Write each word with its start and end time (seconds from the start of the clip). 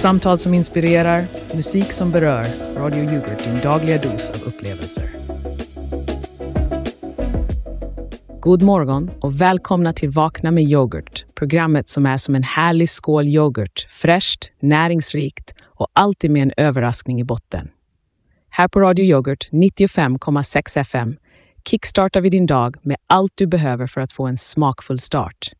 Samtal 0.00 0.38
som 0.38 0.54
inspirerar, 0.54 1.26
musik 1.54 1.92
som 1.92 2.10
berör. 2.10 2.46
Radio 2.76 3.04
Yoghurt, 3.04 3.44
din 3.44 3.60
dagliga 3.60 3.98
dos 3.98 4.30
av 4.30 4.42
upplevelser. 4.42 5.04
God 8.40 8.62
morgon 8.62 9.10
och 9.20 9.40
välkomna 9.40 9.92
till 9.92 10.10
Vakna 10.10 10.50
med 10.50 10.64
yoghurt. 10.64 11.24
Programmet 11.34 11.88
som 11.88 12.06
är 12.06 12.16
som 12.16 12.34
en 12.34 12.42
härlig 12.42 12.88
skål 12.88 13.26
yoghurt. 13.28 13.86
Fräscht, 13.88 14.50
näringsrikt 14.60 15.54
och 15.62 15.86
alltid 15.92 16.30
med 16.30 16.42
en 16.42 16.52
överraskning 16.56 17.20
i 17.20 17.24
botten. 17.24 17.68
Här 18.50 18.68
på 18.68 18.80
Radio 18.80 19.04
Yoghurt 19.04 19.48
95,6 19.52 20.78
FM 20.80 21.16
kickstartar 21.68 22.20
vi 22.20 22.30
din 22.30 22.46
dag 22.46 22.76
med 22.82 22.96
allt 23.06 23.32
du 23.34 23.46
behöver 23.46 23.86
för 23.86 24.00
att 24.00 24.12
få 24.12 24.26
en 24.26 24.36
smakfull 24.36 24.98
start. 24.98 25.52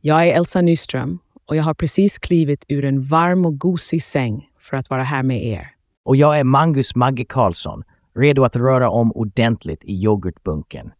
Jag 0.00 0.28
är 0.28 0.34
Elsa 0.34 0.60
Nyström 0.60 1.18
och 1.50 1.56
jag 1.56 1.62
har 1.62 1.74
precis 1.74 2.18
klivit 2.18 2.64
ur 2.68 2.84
en 2.84 3.02
varm 3.02 3.46
och 3.46 3.58
gosig 3.58 4.02
säng 4.02 4.48
för 4.58 4.76
att 4.76 4.90
vara 4.90 5.02
här 5.02 5.22
med 5.22 5.44
er. 5.44 5.70
Och 6.04 6.16
jag 6.16 6.38
är 6.38 6.44
Mangus 6.44 6.94
Magge 6.94 7.24
Karlsson, 7.24 7.82
redo 8.14 8.44
att 8.44 8.56
röra 8.56 8.90
om 8.90 9.12
ordentligt 9.12 9.84
i 9.84 9.92
yoghurtbunken. 9.92 10.92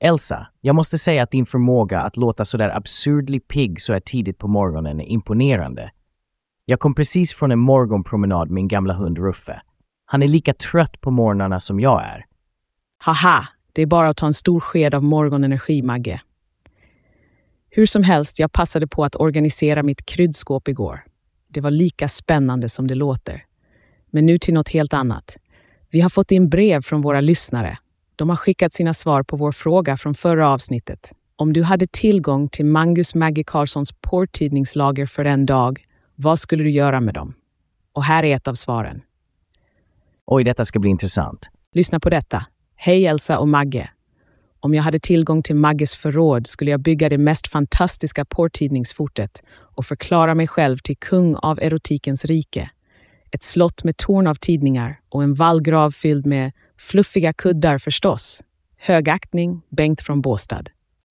Elsa, 0.00 0.46
jag 0.60 0.74
måste 0.74 0.98
säga 0.98 1.22
att 1.22 1.30
din 1.30 1.46
förmåga 1.46 2.00
att 2.00 2.16
låta 2.16 2.44
sådär 2.44 2.76
absurdly 2.76 3.40
pigg 3.40 3.80
så 3.80 3.92
här 3.92 4.00
tidigt 4.00 4.38
på 4.38 4.48
morgonen 4.48 5.00
är 5.00 5.04
imponerande. 5.04 5.90
Jag 6.64 6.80
kom 6.80 6.94
precis 6.94 7.34
från 7.34 7.50
en 7.50 7.58
morgonpromenad 7.58 8.48
med 8.48 8.54
min 8.54 8.68
gamla 8.68 8.94
hund 8.94 9.18
Ruffe. 9.18 9.62
Han 10.06 10.22
är 10.22 10.28
lika 10.28 10.54
trött 10.54 11.00
på 11.00 11.10
morgnarna 11.10 11.60
som 11.60 11.80
jag 11.80 12.04
är. 12.04 12.24
Haha, 12.98 13.48
det 13.72 13.82
är 13.82 13.86
bara 13.86 14.08
att 14.08 14.16
ta 14.16 14.26
en 14.26 14.34
stor 14.34 14.60
sked 14.60 14.94
av 14.94 15.02
morgonenergi, 15.02 15.82
Magge. 15.82 16.20
Hur 17.76 17.86
som 17.86 18.02
helst, 18.02 18.38
jag 18.38 18.52
passade 18.52 18.86
på 18.86 19.04
att 19.04 19.16
organisera 19.16 19.82
mitt 19.82 20.06
kryddskåp 20.06 20.68
igår. 20.68 21.04
Det 21.48 21.60
var 21.60 21.70
lika 21.70 22.08
spännande 22.08 22.68
som 22.68 22.86
det 22.86 22.94
låter. 22.94 23.44
Men 24.10 24.26
nu 24.26 24.38
till 24.38 24.54
något 24.54 24.68
helt 24.68 24.94
annat. 24.94 25.36
Vi 25.90 26.00
har 26.00 26.10
fått 26.10 26.30
in 26.30 26.48
brev 26.48 26.82
från 26.82 27.02
våra 27.02 27.20
lyssnare. 27.20 27.78
De 28.16 28.28
har 28.28 28.36
skickat 28.36 28.72
sina 28.72 28.94
svar 28.94 29.22
på 29.22 29.36
vår 29.36 29.52
fråga 29.52 29.96
från 29.96 30.14
förra 30.14 30.48
avsnittet. 30.48 31.12
Om 31.36 31.52
du 31.52 31.62
hade 31.62 31.86
tillgång 31.86 32.48
till 32.48 32.66
Mangus 32.66 33.14
Maggie 33.14 33.44
Carlssons 33.44 33.92
porrtidningslager 34.00 35.06
för 35.06 35.24
en 35.24 35.46
dag, 35.46 35.86
vad 36.14 36.38
skulle 36.38 36.62
du 36.62 36.70
göra 36.70 37.00
med 37.00 37.14
dem? 37.14 37.34
Och 37.92 38.04
här 38.04 38.22
är 38.22 38.36
ett 38.36 38.48
av 38.48 38.54
svaren. 38.54 39.02
Oj, 40.26 40.44
detta 40.44 40.64
ska 40.64 40.78
bli 40.78 40.90
intressant. 40.90 41.50
Lyssna 41.72 42.00
på 42.00 42.10
detta. 42.10 42.46
Hej 42.76 43.06
Elsa 43.06 43.38
och 43.38 43.48
Magge. 43.48 43.90
Om 44.64 44.74
jag 44.74 44.82
hade 44.82 44.98
tillgång 44.98 45.42
till 45.42 45.56
Magges 45.56 45.96
förråd 45.96 46.46
skulle 46.46 46.70
jag 46.70 46.80
bygga 46.80 47.08
det 47.08 47.18
mest 47.18 47.48
fantastiska 47.48 48.24
porrtidningsfortet 48.24 49.42
och 49.50 49.86
förklara 49.86 50.34
mig 50.34 50.48
själv 50.48 50.76
till 50.76 50.96
kung 50.96 51.34
av 51.34 51.58
erotikens 51.62 52.24
rike. 52.24 52.70
Ett 53.30 53.42
slott 53.42 53.84
med 53.84 53.96
torn 53.96 54.26
av 54.26 54.34
tidningar 54.34 55.00
och 55.08 55.22
en 55.22 55.34
vallgrav 55.34 55.90
fylld 55.90 56.26
med 56.26 56.52
fluffiga 56.78 57.32
kuddar 57.32 57.78
förstås. 57.78 58.44
Högaktning, 58.78 59.62
Bengt 59.70 60.02
från 60.02 60.20
Båstad. 60.20 60.64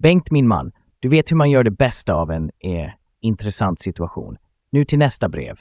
Bengt, 0.04 0.32
min 0.32 0.48
man, 0.48 0.72
du 1.00 1.10
vet 1.10 1.32
hur 1.32 1.36
man 1.36 1.52
gör 1.52 1.64
det 1.64 1.72
bästa 1.72 2.14
av 2.14 2.32
en 2.32 2.44
eh, 2.44 2.90
intressant 3.22 3.80
situation. 3.80 4.38
Nu 4.72 4.86
till 4.86 5.00
nästa 5.00 5.30
brev. 5.30 5.56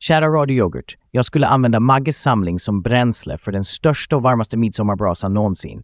Kära 0.00 0.28
Radio 0.28 0.56
Yoghurt, 0.56 0.96
jag 1.10 1.24
skulle 1.24 1.46
använda 1.46 1.80
Magges 1.80 2.22
samling 2.22 2.58
som 2.58 2.82
bränsle 2.82 3.38
för 3.38 3.52
den 3.52 3.64
största 3.64 4.16
och 4.16 4.22
varmaste 4.22 4.56
midsommarbrasan 4.56 5.34
någonsin. 5.34 5.82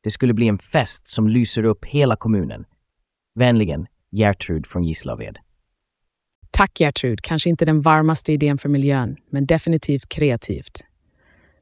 Det 0.00 0.10
skulle 0.10 0.34
bli 0.34 0.48
en 0.48 0.58
fest 0.58 1.06
som 1.06 1.28
lyser 1.28 1.64
upp 1.64 1.84
hela 1.84 2.16
kommunen. 2.16 2.64
Vänligen, 3.34 3.86
Gertrud 4.10 4.66
från 4.66 4.84
Gislaved. 4.84 5.38
Tack 6.50 6.80
Gertrud, 6.80 7.20
kanske 7.22 7.50
inte 7.50 7.64
den 7.64 7.80
varmaste 7.80 8.32
idén 8.32 8.58
för 8.58 8.68
miljön, 8.68 9.16
men 9.30 9.46
definitivt 9.46 10.08
kreativt. 10.08 10.84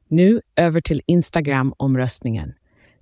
Nu 0.08 0.40
över 0.56 0.80
till 0.80 1.02
Instagram-omröstningen. 1.06 2.54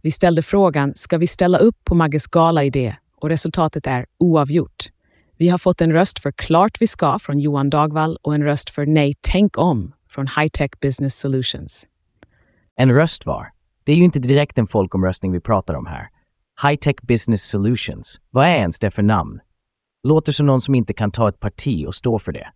Vi 0.03 0.11
ställde 0.11 0.43
frågan, 0.43 0.93
ska 0.95 1.19
vi 1.19 1.27
ställa 1.27 1.59
upp 1.59 1.85
på 1.85 1.95
Magges 1.95 2.27
gala-idé? 2.27 2.97
Och 3.17 3.29
resultatet 3.29 3.87
är 3.87 4.07
oavgjort. 4.19 4.91
Vi 5.37 5.49
har 5.49 5.59
fått 5.59 5.81
en 5.81 5.93
röst 5.93 6.19
för 6.19 6.33
klart 6.33 6.77
vi 6.81 6.87
ska 6.87 7.19
från 7.19 7.39
Johan 7.39 7.71
Dagvall 7.71 8.19
och 8.23 8.35
en 8.35 8.43
röst 8.43 8.71
för 8.71 8.87
nej, 8.87 9.15
tänk 9.21 9.59
om 9.59 9.93
från 10.11 10.27
High 10.27 10.49
Tech 10.49 10.71
Business 10.81 11.19
Solutions. 11.19 11.87
En 12.77 12.93
röst 12.93 13.27
var. 13.27 13.54
Det 13.85 13.93
är 13.93 13.97
ju 13.97 14.05
inte 14.05 14.19
direkt 14.19 14.59
en 14.59 14.67
folkomröstning 14.67 15.33
vi 15.33 15.41
pratar 15.41 15.75
om 15.75 15.87
här. 15.87 16.09
High 16.63 16.77
Tech 16.77 16.97
Business 17.03 17.49
Solutions. 17.51 18.21
Vad 18.31 18.47
är 18.47 18.57
ens 18.57 18.79
det 18.79 18.91
för 18.91 19.03
namn? 19.03 19.41
Låter 20.03 20.33
som 20.33 20.47
någon 20.47 20.61
som 20.61 20.75
inte 20.75 20.95
kan 20.95 21.11
ta 21.11 21.29
ett 21.29 21.41
parti 21.41 21.87
och 21.87 21.95
stå 21.95 22.19
för 22.19 22.33
det. 22.33 22.53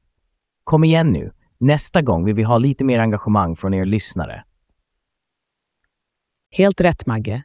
Kom 0.65 0.85
igen 0.85 1.13
nu. 1.13 1.33
Nästa 1.61 2.03
gång 2.03 2.25
vill 2.25 2.35
vi 2.35 2.43
ha 2.43 2.59
lite 2.59 2.85
mer 2.85 2.99
engagemang 2.99 3.57
från 3.57 3.75
er 3.75 3.85
lyssnare. 3.85 4.45
Helt 6.51 6.81
rätt 6.81 7.07
Magge. 7.07 7.43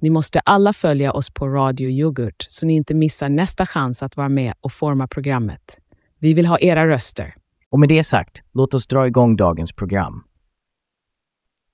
Ni 0.00 0.10
måste 0.10 0.40
alla 0.40 0.72
följa 0.72 1.12
oss 1.12 1.30
på 1.30 1.48
Radio 1.48 1.90
Yoghurt 1.90 2.46
så 2.48 2.66
ni 2.66 2.74
inte 2.74 2.94
missar 2.94 3.28
nästa 3.28 3.66
chans 3.66 4.02
att 4.02 4.16
vara 4.16 4.28
med 4.28 4.54
och 4.60 4.72
forma 4.72 5.08
programmet. 5.08 5.78
Vi 6.18 6.34
vill 6.34 6.46
ha 6.46 6.58
era 6.58 6.88
röster. 6.88 7.34
Och 7.70 7.80
med 7.80 7.88
det 7.88 8.02
sagt, 8.02 8.42
låt 8.52 8.74
oss 8.74 8.86
dra 8.86 9.06
igång 9.06 9.36
dagens 9.36 9.72
program. 9.72 10.24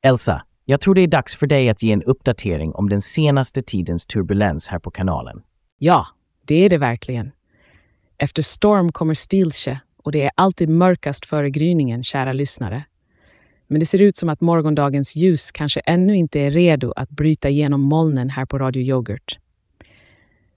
Elsa, 0.03 0.42
jag 0.65 0.81
tror 0.81 0.95
det 0.95 1.00
är 1.00 1.06
dags 1.06 1.37
för 1.37 1.47
dig 1.47 1.69
att 1.69 1.83
ge 1.83 1.93
en 1.93 2.03
uppdatering 2.03 2.73
om 2.75 2.89
den 2.89 3.00
senaste 3.00 3.62
tidens 3.62 4.06
turbulens 4.06 4.69
här 4.69 4.78
på 4.78 4.91
kanalen. 4.91 5.43
Ja, 5.78 6.06
det 6.47 6.55
är 6.55 6.71
det 6.71 6.78
verkligen. 6.78 7.31
Efter 8.19 8.43
storm 8.43 8.93
kommer 8.93 9.15
stiltje 9.15 9.81
och 10.03 10.12
det 10.12 10.22
är 10.22 10.31
alltid 10.34 10.69
mörkast 10.69 11.27
före 11.27 11.51
gryningen, 11.51 12.03
kära 12.03 12.33
lyssnare. 12.33 12.84
Men 13.67 13.81
det 13.81 13.87
ser 13.87 14.03
ut 14.03 14.17
som 14.17 14.28
att 14.28 14.41
morgondagens 14.41 15.17
ljus 15.17 15.53
kanske 15.53 15.81
ännu 15.81 16.17
inte 16.17 16.41
är 16.41 16.51
redo 16.51 16.93
att 16.97 17.11
bryta 17.11 17.49
igenom 17.49 17.81
molnen 17.81 18.31
här 18.31 18.47
på 18.47 18.59
Radio 18.59 18.83
Yoghurt. 18.83 19.39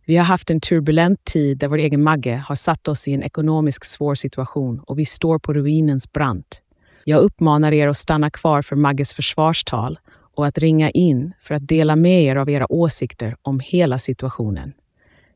Vi 0.05 0.17
har 0.17 0.25
haft 0.25 0.49
en 0.49 0.59
turbulent 0.59 1.25
tid 1.25 1.57
där 1.57 1.67
vår 1.67 1.77
egen 1.77 2.03
Magge 2.03 2.43
har 2.47 2.55
satt 2.55 2.87
oss 2.87 3.07
i 3.07 3.13
en 3.13 3.23
ekonomiskt 3.23 3.85
svår 3.85 4.15
situation 4.15 4.79
och 4.79 4.99
vi 4.99 5.05
står 5.05 5.39
på 5.39 5.53
ruinens 5.53 6.11
brant. 6.11 6.61
Jag 7.07 7.21
uppmanar 7.21 7.71
er 7.71 7.87
att 7.87 7.97
stanna 7.97 8.29
kvar 8.29 8.61
för 8.61 8.75
Magges 8.75 9.13
försvarstal 9.13 9.99
och 10.35 10.47
att 10.47 10.57
ringa 10.57 10.89
in 10.89 11.33
för 11.41 11.55
att 11.55 11.67
dela 11.67 11.95
med 11.95 12.23
er 12.23 12.35
av 12.35 12.49
era 12.49 12.71
åsikter 12.71 13.35
om 13.41 13.59
hela 13.59 13.97
situationen. 13.97 14.73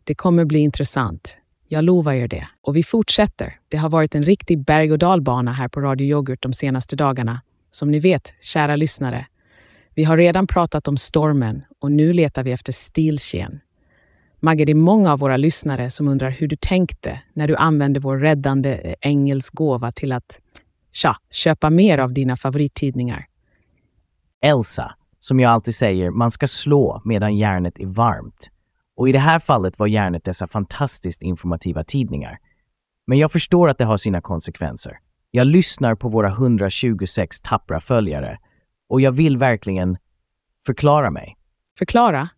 Det 0.04 0.16
kommer 0.16 0.46
bli 0.46 0.60
intressant. 0.60 1.38
Jag 1.68 1.84
lovar 1.84 2.14
er 2.14 2.28
det. 2.28 2.48
Och 2.62 2.76
vi 2.76 2.84
fortsätter. 2.84 3.60
Det 3.68 3.78
har 3.78 3.90
varit 3.90 4.16
en 4.16 4.24
riktig 4.24 4.66
berg 4.66 4.92
och 4.92 4.98
dalbana 4.98 5.52
här 5.54 5.68
på 5.68 5.82
Radio 5.82 6.08
Yoghurt 6.08 6.42
de 6.42 6.54
senaste 6.54 6.96
dagarna. 6.96 7.42
Som 7.70 7.92
ni 7.92 8.00
vet, 8.00 8.34
kära 8.42 8.76
lyssnare. 8.76 9.26
Vi 9.96 10.04
har 10.04 10.18
redan 10.18 10.48
pratat 10.48 10.88
om 10.88 10.98
stormen 10.98 11.62
och 11.80 11.92
nu 11.92 12.14
letar 12.14 12.44
vi 12.44 12.52
efter 12.52 12.72
stiltjen. 12.72 13.60
Magge, 14.40 14.66
det 14.66 14.72
är 14.72 14.76
många 14.76 15.14
av 15.14 15.20
våra 15.20 15.38
lyssnare 15.38 15.90
som 15.90 16.08
undrar 16.08 16.30
hur 16.30 16.48
du 16.48 16.56
tänkte 16.56 17.22
när 17.34 17.48
du 17.48 17.56
använde 17.56 18.00
vår 18.00 18.18
räddande 18.18 18.74
eh, 18.74 18.94
ängels 19.02 19.50
gåva 19.50 19.92
till 19.92 20.12
att 20.12 20.40
tja, 20.92 21.16
köpa 21.30 21.70
mer 21.70 21.98
av 21.98 22.14
dina 22.14 22.38
favorittidningar. 22.38 23.26
Elsa, 24.42 24.96
som 25.20 25.40
jag 25.40 25.52
alltid 25.52 25.76
säger, 25.76 26.12
man 26.12 26.32
ska 26.32 26.48
slå 26.48 27.02
medan 27.06 27.38
järnet 27.38 27.80
är 27.80 27.86
varmt. 27.86 28.50
Och 28.96 29.10
i 29.10 29.12
det 29.12 29.20
här 29.20 29.40
fallet 29.40 29.80
var 29.80 29.88
järnet 29.88 30.24
dessa 30.24 30.48
fantastiskt 30.48 31.24
informativa 31.24 31.84
tidningar. 31.84 32.38
Men 33.08 33.18
jag 33.18 33.32
förstår 33.32 33.70
att 33.70 33.78
det 33.78 33.86
har 33.86 33.98
sina 33.98 34.22
konsekvenser. 34.22 34.98
Jag 35.32 35.48
lyssnar 35.48 35.96
på 35.96 36.10
våra 36.10 36.30
126 36.30 37.42
tappra 37.42 37.82
följare 37.82 38.38
och 38.90 39.02
jag 39.02 39.12
vill 39.12 39.38
verkligen 39.38 39.98
förklara 40.66 41.12
mig. 41.12 41.38
Förklara? 41.80 42.30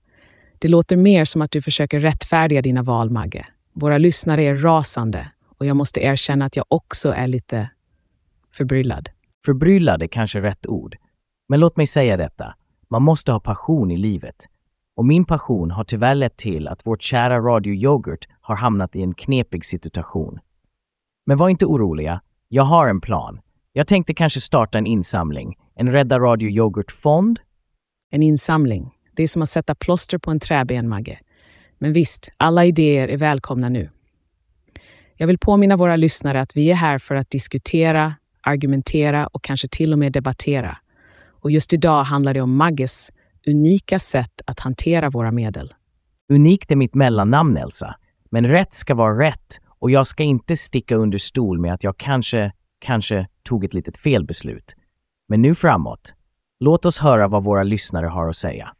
Det 0.59 0.67
låter 0.67 0.97
mer 0.97 1.25
som 1.25 1.41
att 1.41 1.51
du 1.51 1.61
försöker 1.61 1.99
rättfärdiga 1.99 2.61
dina 2.61 2.83
val, 2.83 3.09
Magge. 3.09 3.47
Våra 3.73 3.97
lyssnare 3.97 4.43
är 4.43 4.55
rasande 4.55 5.31
och 5.57 5.65
jag 5.65 5.75
måste 5.75 5.99
erkänna 5.99 6.45
att 6.45 6.55
jag 6.55 6.65
också 6.69 7.11
är 7.11 7.27
lite 7.27 7.69
förbryllad. 8.53 9.09
Förbryllad 9.45 10.03
är 10.03 10.07
kanske 10.07 10.41
rätt 10.41 10.67
ord. 10.67 10.95
Men 11.49 11.59
låt 11.59 11.77
mig 11.77 11.85
säga 11.85 12.17
detta. 12.17 12.55
Man 12.89 13.03
måste 13.03 13.31
ha 13.31 13.39
passion 13.39 13.91
i 13.91 13.97
livet. 13.97 14.35
Och 14.95 15.05
min 15.05 15.25
passion 15.25 15.71
har 15.71 15.83
tyvärr 15.83 16.15
lett 16.15 16.37
till 16.37 16.67
att 16.67 16.87
vårt 16.87 17.01
kära 17.01 17.39
Radio 17.39 17.73
Yoghurt 17.73 18.27
har 18.41 18.55
hamnat 18.55 18.95
i 18.95 19.01
en 19.01 19.13
knepig 19.13 19.65
situation. 19.65 20.39
Men 21.25 21.37
var 21.37 21.49
inte 21.49 21.65
oroliga. 21.65 22.21
Jag 22.47 22.63
har 22.63 22.89
en 22.89 23.01
plan. 23.01 23.39
Jag 23.73 23.87
tänkte 23.87 24.13
kanske 24.13 24.39
starta 24.39 24.77
en 24.77 24.85
insamling. 24.85 25.57
En 25.75 25.91
Rädda 25.91 26.19
Radio 26.19 26.49
Yoghurt-fond. 26.49 27.39
En 28.11 28.23
insamling. 28.23 28.91
Det 29.15 29.23
är 29.23 29.27
som 29.27 29.41
att 29.41 29.49
sätta 29.49 29.75
plåster 29.75 30.17
på 30.17 30.31
en 30.31 30.39
träben, 30.39 30.89
Magge. 30.89 31.19
Men 31.77 31.93
visst, 31.93 32.29
alla 32.37 32.65
idéer 32.65 33.07
är 33.07 33.17
välkomna 33.17 33.69
nu. 33.69 33.89
Jag 35.17 35.27
vill 35.27 35.37
påminna 35.37 35.77
våra 35.77 35.95
lyssnare 35.95 36.41
att 36.41 36.57
vi 36.57 36.71
är 36.71 36.75
här 36.75 36.97
för 36.97 37.15
att 37.15 37.29
diskutera, 37.29 38.13
argumentera 38.41 39.27
och 39.27 39.43
kanske 39.43 39.67
till 39.67 39.93
och 39.93 39.99
med 39.99 40.11
debattera. 40.13 40.77
Och 41.41 41.51
just 41.51 41.73
idag 41.73 42.03
handlar 42.03 42.33
det 42.33 42.41
om 42.41 42.55
Magges 42.55 43.11
unika 43.47 43.99
sätt 43.99 44.41
att 44.45 44.59
hantera 44.59 45.09
våra 45.09 45.31
medel. 45.31 45.73
Unikt 46.29 46.71
är 46.71 46.75
mitt 46.75 46.95
mellannamn, 46.95 47.57
Elsa. 47.57 47.95
Men 48.31 48.47
rätt 48.47 48.73
ska 48.73 48.95
vara 48.95 49.27
rätt 49.27 49.59
och 49.79 49.91
jag 49.91 50.07
ska 50.07 50.23
inte 50.23 50.55
sticka 50.55 50.95
under 50.95 51.17
stol 51.17 51.59
med 51.59 51.73
att 51.73 51.83
jag 51.83 51.97
kanske 51.97 52.51
kanske 52.79 53.27
tog 53.43 53.65
ett 53.65 53.73
litet 53.73 53.97
felbeslut. 53.97 54.75
Men 55.29 55.41
nu 55.41 55.55
framåt, 55.55 56.13
låt 56.59 56.85
oss 56.85 56.99
höra 56.99 57.27
vad 57.27 57.43
våra 57.43 57.63
lyssnare 57.63 58.07
har 58.07 58.29
att 58.29 58.35
säga. 58.35 58.73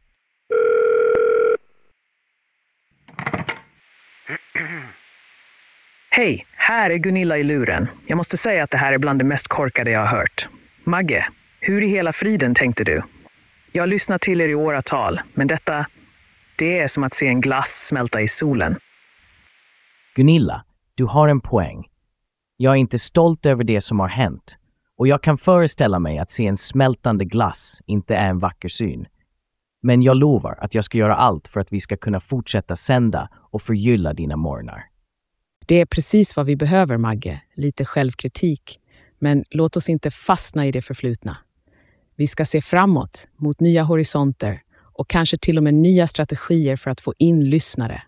Hej, 6.14 6.46
här 6.56 6.90
är 6.90 6.96
Gunilla 6.96 7.38
i 7.38 7.42
luren. 7.42 7.88
Jag 8.06 8.16
måste 8.16 8.36
säga 8.36 8.64
att 8.64 8.70
det 8.70 8.76
här 8.76 8.92
är 8.92 8.98
bland 8.98 9.20
det 9.20 9.24
mest 9.24 9.48
korkade 9.48 9.90
jag 9.90 10.00
har 10.00 10.18
hört. 10.18 10.48
Magge, 10.84 11.26
hur 11.60 11.82
i 11.82 11.88
hela 11.88 12.12
friden 12.12 12.54
tänkte 12.54 12.84
du? 12.84 13.02
Jag 13.72 13.82
har 13.82 13.86
lyssnat 13.86 14.20
till 14.22 14.40
er 14.40 14.48
i 14.48 14.54
åratal, 14.54 15.20
men 15.34 15.46
detta, 15.46 15.86
det 16.58 16.78
är 16.78 16.88
som 16.88 17.04
att 17.04 17.14
se 17.14 17.26
en 17.26 17.40
glass 17.40 17.86
smälta 17.88 18.20
i 18.20 18.28
solen. 18.28 18.76
Gunilla, 20.14 20.64
du 20.94 21.04
har 21.04 21.28
en 21.28 21.40
poäng. 21.40 21.84
Jag 22.56 22.72
är 22.72 22.76
inte 22.76 22.98
stolt 22.98 23.46
över 23.46 23.64
det 23.64 23.80
som 23.80 24.00
har 24.00 24.08
hänt 24.08 24.58
och 24.98 25.08
jag 25.08 25.22
kan 25.22 25.36
föreställa 25.36 25.98
mig 25.98 26.18
att 26.18 26.30
se 26.30 26.46
en 26.46 26.56
smältande 26.56 27.24
glass 27.24 27.82
inte 27.86 28.16
är 28.16 28.28
en 28.28 28.38
vacker 28.38 28.68
syn. 28.68 29.06
Men 29.82 30.02
jag 30.02 30.16
lovar 30.16 30.58
att 30.60 30.74
jag 30.74 30.84
ska 30.84 30.98
göra 30.98 31.14
allt 31.14 31.48
för 31.48 31.60
att 31.60 31.72
vi 31.72 31.80
ska 31.80 31.96
kunna 31.96 32.20
fortsätta 32.20 32.76
sända 32.76 33.28
och 33.50 33.62
förgylla 33.62 34.12
dina 34.12 34.36
morgnar. 34.36 34.91
Det 35.66 35.80
är 35.80 35.86
precis 35.86 36.36
vad 36.36 36.46
vi 36.46 36.56
behöver, 36.56 36.96
Magge. 36.96 37.42
Lite 37.54 37.84
självkritik. 37.84 38.80
Men 39.18 39.44
låt 39.50 39.76
oss 39.76 39.88
inte 39.88 40.10
fastna 40.10 40.66
i 40.66 40.72
det 40.72 40.82
förflutna. 40.82 41.36
Vi 42.16 42.26
ska 42.26 42.44
se 42.44 42.60
framåt, 42.60 43.28
mot 43.36 43.60
nya 43.60 43.82
horisonter 43.82 44.62
och 44.94 45.08
kanske 45.08 45.38
till 45.38 45.56
och 45.56 45.62
med 45.62 45.74
nya 45.74 46.06
strategier 46.06 46.76
för 46.76 46.90
att 46.90 47.00
få 47.00 47.14
in 47.18 47.50
lyssnare. 47.50 48.02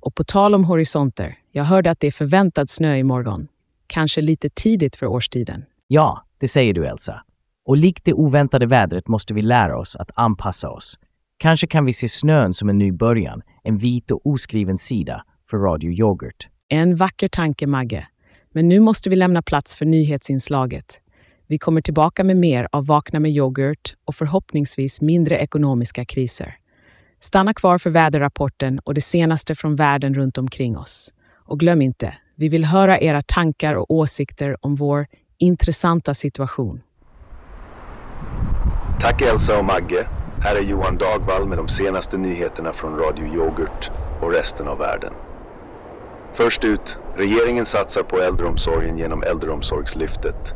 Och 0.00 0.14
på 0.14 0.24
tal 0.24 0.54
om 0.54 0.64
horisonter, 0.64 1.38
jag 1.52 1.64
hörde 1.64 1.90
att 1.90 2.00
det 2.00 2.06
är 2.06 2.12
förväntad 2.12 2.70
snö 2.70 2.96
imorgon. 2.96 3.48
Kanske 3.86 4.20
lite 4.20 4.48
tidigt 4.48 4.96
för 4.96 5.06
årstiden. 5.06 5.64
Ja, 5.86 6.26
det 6.38 6.48
säger 6.48 6.74
du 6.74 6.86
Elsa. 6.86 7.22
Och 7.66 7.76
likt 7.76 8.04
det 8.04 8.12
oväntade 8.12 8.66
vädret 8.66 9.08
måste 9.08 9.34
vi 9.34 9.42
lära 9.42 9.78
oss 9.78 9.96
att 9.96 10.10
anpassa 10.14 10.70
oss. 10.70 10.98
Kanske 11.38 11.66
kan 11.66 11.84
vi 11.84 11.92
se 11.92 12.08
snön 12.08 12.54
som 12.54 12.68
en 12.68 12.78
ny 12.78 12.92
början, 12.92 13.42
en 13.64 13.76
vit 13.76 14.10
och 14.10 14.26
oskriven 14.26 14.78
sida 14.78 15.24
för 15.50 15.56
Radio 15.56 15.92
Yoghurt. 15.92 16.48
En 16.68 16.94
vacker 16.94 17.28
tanke, 17.28 17.66
Magge. 17.66 18.06
Men 18.52 18.68
nu 18.68 18.80
måste 18.80 19.10
vi 19.10 19.16
lämna 19.16 19.42
plats 19.42 19.76
för 19.76 19.84
nyhetsinslaget. 19.84 21.00
Vi 21.46 21.58
kommer 21.58 21.80
tillbaka 21.80 22.24
med 22.24 22.36
mer 22.36 22.68
av 22.72 22.86
Vakna 22.86 23.20
med 23.20 23.30
yoghurt 23.30 23.94
och 24.04 24.14
förhoppningsvis 24.14 25.00
mindre 25.00 25.38
ekonomiska 25.38 26.04
kriser. 26.04 26.56
Stanna 27.20 27.54
kvar 27.54 27.78
för 27.78 27.90
väderrapporten 27.90 28.78
och 28.78 28.94
det 28.94 29.00
senaste 29.00 29.54
från 29.54 29.76
världen 29.76 30.14
runt 30.14 30.38
omkring 30.38 30.78
oss. 30.78 31.12
Och 31.34 31.60
glöm 31.60 31.82
inte, 31.82 32.14
vi 32.34 32.48
vill 32.48 32.64
höra 32.64 33.00
era 33.00 33.22
tankar 33.22 33.74
och 33.74 33.90
åsikter 33.90 34.56
om 34.60 34.74
vår 34.74 35.06
intressanta 35.38 36.14
situation. 36.14 36.80
Tack 39.00 39.22
Elsa 39.22 39.58
och 39.58 39.64
Magge. 39.64 40.08
Här 40.40 40.56
är 40.56 40.62
Johan 40.62 40.98
Dagvall 40.98 41.48
med 41.48 41.58
de 41.58 41.68
senaste 41.68 42.16
nyheterna 42.16 42.72
från 42.72 42.98
Radio 42.98 43.34
Yoghurt 43.34 43.90
och 44.20 44.32
resten 44.32 44.68
av 44.68 44.78
världen. 44.78 45.12
Först 46.36 46.64
ut, 46.64 46.98
regeringen 47.16 47.64
satsar 47.64 48.02
på 48.02 48.20
äldreomsorgen 48.20 48.98
genom 48.98 49.22
Äldreomsorgslyftet. 49.22 50.54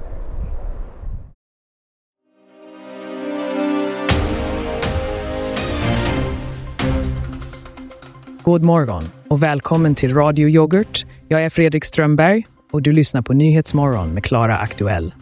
God 8.42 8.64
morgon 8.64 9.02
och 9.28 9.42
välkommen 9.42 9.94
till 9.94 10.14
Radio 10.14 10.48
Yoghurt. 10.48 11.04
Jag 11.28 11.42
är 11.42 11.50
Fredrik 11.50 11.84
Strömberg 11.84 12.46
och 12.72 12.82
du 12.82 12.92
lyssnar 12.92 13.22
på 13.22 13.32
Nyhetsmorgon 13.32 14.14
med 14.14 14.24
Klara 14.24 14.58
Aktuell. 14.58 15.14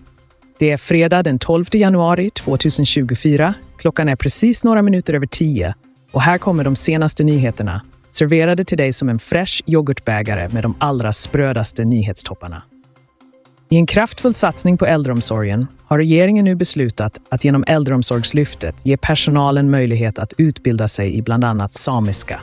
Det 0.58 0.70
är 0.70 0.76
fredag 0.76 1.22
den 1.22 1.38
12 1.38 1.64
januari 1.72 2.30
2024. 2.30 3.54
Klockan 3.78 4.08
är 4.08 4.16
precis 4.16 4.64
några 4.64 4.82
minuter 4.82 5.14
över 5.14 5.26
tio 5.26 5.74
och 6.12 6.22
här 6.22 6.38
kommer 6.38 6.64
de 6.64 6.76
senaste 6.76 7.24
nyheterna 7.24 7.82
serverade 8.10 8.64
till 8.64 8.78
dig 8.78 8.92
som 8.92 9.08
en 9.08 9.18
fräsch 9.18 9.62
yoghurtbägare 9.66 10.48
med 10.48 10.62
de 10.62 10.74
allra 10.78 11.12
sprödaste 11.12 11.84
nyhetstopparna. 11.84 12.62
I 13.70 13.76
en 13.76 13.86
kraftfull 13.86 14.34
satsning 14.34 14.78
på 14.78 14.86
äldreomsorgen 14.86 15.66
har 15.84 15.98
regeringen 15.98 16.44
nu 16.44 16.54
beslutat 16.54 17.20
att 17.28 17.44
genom 17.44 17.64
Äldreomsorgslyftet 17.66 18.86
ge 18.86 18.96
personalen 18.96 19.70
möjlighet 19.70 20.18
att 20.18 20.32
utbilda 20.38 20.88
sig 20.88 21.16
i 21.16 21.22
bland 21.22 21.44
annat 21.44 21.72
samiska. 21.72 22.40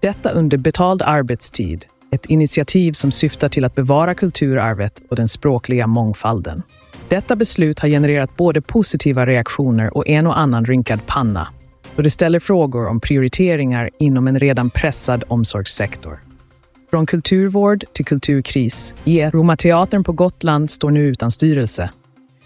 Detta 0.00 0.30
under 0.30 0.58
betald 0.58 1.02
arbetstid, 1.02 1.86
ett 2.10 2.26
initiativ 2.26 2.92
som 2.92 3.10
syftar 3.10 3.48
till 3.48 3.64
att 3.64 3.74
bevara 3.74 4.14
kulturarvet 4.14 5.02
och 5.10 5.16
den 5.16 5.28
språkliga 5.28 5.86
mångfalden. 5.86 6.62
Detta 7.08 7.36
beslut 7.36 7.80
har 7.80 7.88
genererat 7.88 8.36
både 8.36 8.60
positiva 8.60 9.26
reaktioner 9.26 9.96
och 9.96 10.08
en 10.08 10.26
och 10.26 10.38
annan 10.38 10.64
rynkad 10.64 11.06
panna 11.06 11.48
då 12.00 12.04
det 12.04 12.10
ställer 12.10 12.40
frågor 12.40 12.86
om 12.86 13.00
prioriteringar 13.00 13.90
inom 13.98 14.28
en 14.28 14.38
redan 14.38 14.70
pressad 14.70 15.24
omsorgssektor. 15.28 16.20
Från 16.90 17.06
kulturvård 17.06 17.84
till 17.92 18.04
kulturkris. 18.04 18.94
I 19.04 19.24
Romateatern 19.24 20.04
på 20.04 20.12
Gotland 20.12 20.70
står 20.70 20.90
nu 20.90 21.06
utan 21.06 21.30
styrelse. 21.30 21.90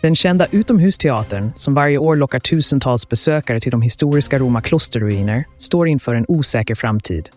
Den 0.00 0.14
kända 0.14 0.46
utomhusteatern, 0.50 1.52
som 1.56 1.74
varje 1.74 1.98
år 1.98 2.16
lockar 2.16 2.40
tusentals 2.40 3.08
besökare 3.08 3.60
till 3.60 3.70
de 3.70 3.82
historiska 3.82 4.38
Roma 4.38 4.60
klosterruiner, 4.60 5.44
står 5.58 5.88
inför 5.88 6.14
en 6.14 6.24
osäker 6.28 6.74
framtid. 6.74 7.28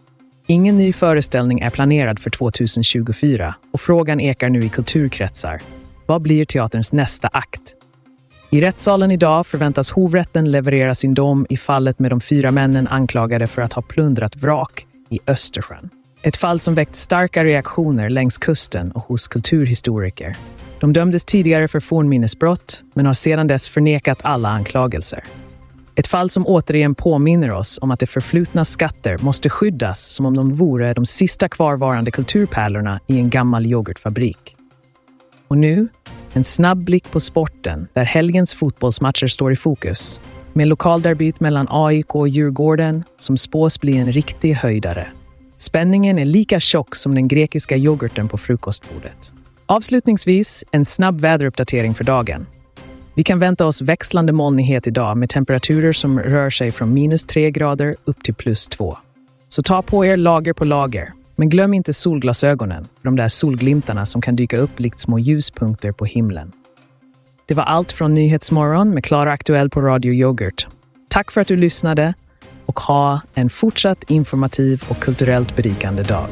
Ingen 0.47 0.77
ny 0.77 0.93
föreställning 0.93 1.59
är 1.59 1.69
planerad 1.69 2.19
för 2.19 2.29
2024 2.29 3.55
och 3.71 3.81
frågan 3.81 4.19
ekar 4.19 4.49
nu 4.49 4.59
i 4.59 4.69
kulturkretsar. 4.69 5.61
Vad 6.05 6.21
blir 6.21 6.45
teaterns 6.45 6.93
nästa 6.93 7.27
akt? 7.27 7.73
I 8.49 8.61
rättssalen 8.61 9.11
idag 9.11 9.47
förväntas 9.47 9.91
hovrätten 9.91 10.51
leverera 10.51 10.95
sin 10.95 11.13
dom 11.13 11.45
i 11.49 11.57
fallet 11.57 11.99
med 11.99 12.11
de 12.11 12.21
fyra 12.21 12.51
männen 12.51 12.87
anklagade 12.87 13.47
för 13.47 13.61
att 13.61 13.73
ha 13.73 13.81
plundrat 13.81 14.35
vrak 14.35 14.85
i 15.09 15.19
Östersjön. 15.27 15.89
Ett 16.21 16.37
fall 16.37 16.59
som 16.59 16.75
väckt 16.75 16.95
starka 16.95 17.43
reaktioner 17.43 18.09
längs 18.09 18.37
kusten 18.37 18.91
och 18.91 19.01
hos 19.01 19.27
kulturhistoriker. 19.27 20.35
De 20.79 20.93
dömdes 20.93 21.25
tidigare 21.25 21.67
för 21.67 21.79
fornminnesbrott, 21.79 22.83
men 22.93 23.05
har 23.05 23.13
sedan 23.13 23.47
dess 23.47 23.69
förnekat 23.69 24.19
alla 24.21 24.49
anklagelser. 24.49 25.23
Ett 25.95 26.07
fall 26.07 26.29
som 26.29 26.47
återigen 26.47 26.95
påminner 26.95 27.51
oss 27.51 27.79
om 27.81 27.91
att 27.91 27.99
det 27.99 28.07
förflutnas 28.07 28.69
skatter 28.69 29.17
måste 29.17 29.49
skyddas 29.49 30.13
som 30.13 30.25
om 30.25 30.35
de 30.35 30.53
vore 30.55 30.93
de 30.93 31.05
sista 31.05 31.49
kvarvarande 31.49 32.11
kulturpärlorna 32.11 32.99
i 33.07 33.17
en 33.19 33.29
gammal 33.29 33.65
yoghurtfabrik. 33.65 34.55
Och 35.47 35.57
nu, 35.57 35.87
en 36.33 36.43
snabb 36.43 36.83
blick 36.83 37.11
på 37.11 37.19
sporten 37.19 37.87
där 37.93 38.03
helgens 38.03 38.53
fotbollsmatcher 38.53 39.27
står 39.27 39.53
i 39.53 39.55
fokus. 39.55 40.21
Med 40.53 40.67
lokalderbyt 40.67 41.39
mellan 41.39 41.67
AIK 41.69 42.15
och 42.15 42.27
Djurgården 42.27 43.03
som 43.17 43.37
spås 43.37 43.81
bli 43.81 43.97
en 43.97 44.11
riktig 44.11 44.53
höjdare. 44.53 45.07
Spänningen 45.57 46.19
är 46.19 46.25
lika 46.25 46.59
tjock 46.59 46.95
som 46.95 47.15
den 47.15 47.27
grekiska 47.27 47.77
yoghurten 47.77 48.27
på 48.27 48.37
frukostbordet. 48.37 49.31
Avslutningsvis 49.65 50.63
en 50.71 50.85
snabb 50.85 51.21
väderuppdatering 51.21 51.95
för 51.95 52.03
dagen. 52.03 52.45
Vi 53.13 53.23
kan 53.23 53.39
vänta 53.39 53.65
oss 53.65 53.81
växlande 53.81 54.33
molnighet 54.33 54.87
idag 54.87 55.17
med 55.17 55.29
temperaturer 55.29 55.91
som 55.91 56.19
rör 56.19 56.49
sig 56.49 56.71
från 56.71 56.93
minus 56.93 57.25
3 57.25 57.51
grader 57.51 57.95
upp 58.05 58.23
till 58.23 58.33
plus 58.33 58.67
2. 58.67 58.97
Så 59.47 59.63
ta 59.63 59.81
på 59.81 60.05
er 60.05 60.17
lager 60.17 60.53
på 60.53 60.65
lager. 60.65 61.13
Men 61.39 61.49
glöm 61.49 61.73
inte 61.73 61.93
solglasögonen, 61.93 62.83
för 62.83 63.03
de 63.03 63.15
där 63.15 63.27
solglimtarna 63.27 64.05
som 64.05 64.21
kan 64.21 64.35
dyka 64.35 64.57
upp 64.57 64.79
likt 64.79 64.99
små 64.99 65.19
ljuspunkter 65.19 65.91
på 65.91 66.05
himlen. 66.05 66.51
Det 67.45 67.53
var 67.53 67.63
allt 67.63 67.91
från 67.91 68.13
Nyhetsmorgon 68.13 68.89
med 68.89 69.03
Klara 69.03 69.31
Aktuell 69.31 69.69
på 69.69 69.81
Radio 69.81 70.13
Yoghurt. 70.13 70.67
Tack 71.09 71.31
för 71.31 71.41
att 71.41 71.47
du 71.47 71.55
lyssnade 71.55 72.13
och 72.65 72.79
ha 72.79 73.21
en 73.33 73.49
fortsatt 73.49 74.03
informativ 74.09 74.83
och 74.89 74.99
kulturellt 74.99 75.55
berikande 75.55 76.03
dag. 76.03 76.29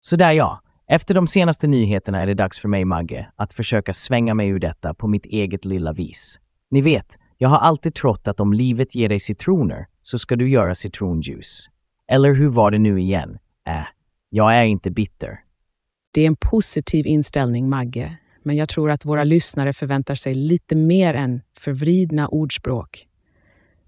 Sådär 0.00 0.32
ja, 0.32 0.60
efter 0.88 1.14
de 1.14 1.26
senaste 1.26 1.66
nyheterna 1.66 2.20
är 2.20 2.26
det 2.26 2.34
dags 2.34 2.60
för 2.60 2.68
mig, 2.68 2.84
Magge, 2.84 3.26
att 3.36 3.52
försöka 3.52 3.92
svänga 3.92 4.34
mig 4.34 4.48
ur 4.48 4.58
detta 4.58 4.94
på 4.94 5.08
mitt 5.08 5.26
eget 5.26 5.64
lilla 5.64 5.92
vis. 5.92 6.40
Ni 6.70 6.80
vet, 6.80 7.18
jag 7.38 7.48
har 7.48 7.58
alltid 7.58 7.94
trott 7.94 8.28
att 8.28 8.40
om 8.40 8.52
livet 8.52 8.94
ger 8.94 9.08
dig 9.08 9.20
citroner 9.20 9.86
så 10.02 10.18
ska 10.18 10.36
du 10.36 10.50
göra 10.50 10.74
citronjuice. 10.74 11.70
Eller 12.08 12.34
hur 12.34 12.48
var 12.48 12.70
det 12.70 12.78
nu 12.78 13.00
igen? 13.00 13.38
Äh, 13.68 13.82
jag 14.30 14.56
är 14.56 14.64
inte 14.64 14.90
bitter. 14.90 15.40
Det 16.14 16.22
är 16.22 16.26
en 16.26 16.36
positiv 16.36 17.06
inställning, 17.06 17.68
Magge. 17.68 18.16
Men 18.42 18.56
jag 18.56 18.68
tror 18.68 18.90
att 18.90 19.04
våra 19.04 19.24
lyssnare 19.24 19.72
förväntar 19.72 20.14
sig 20.14 20.34
lite 20.34 20.74
mer 20.76 21.14
än 21.14 21.40
förvridna 21.58 22.28
ordspråk. 22.28 23.06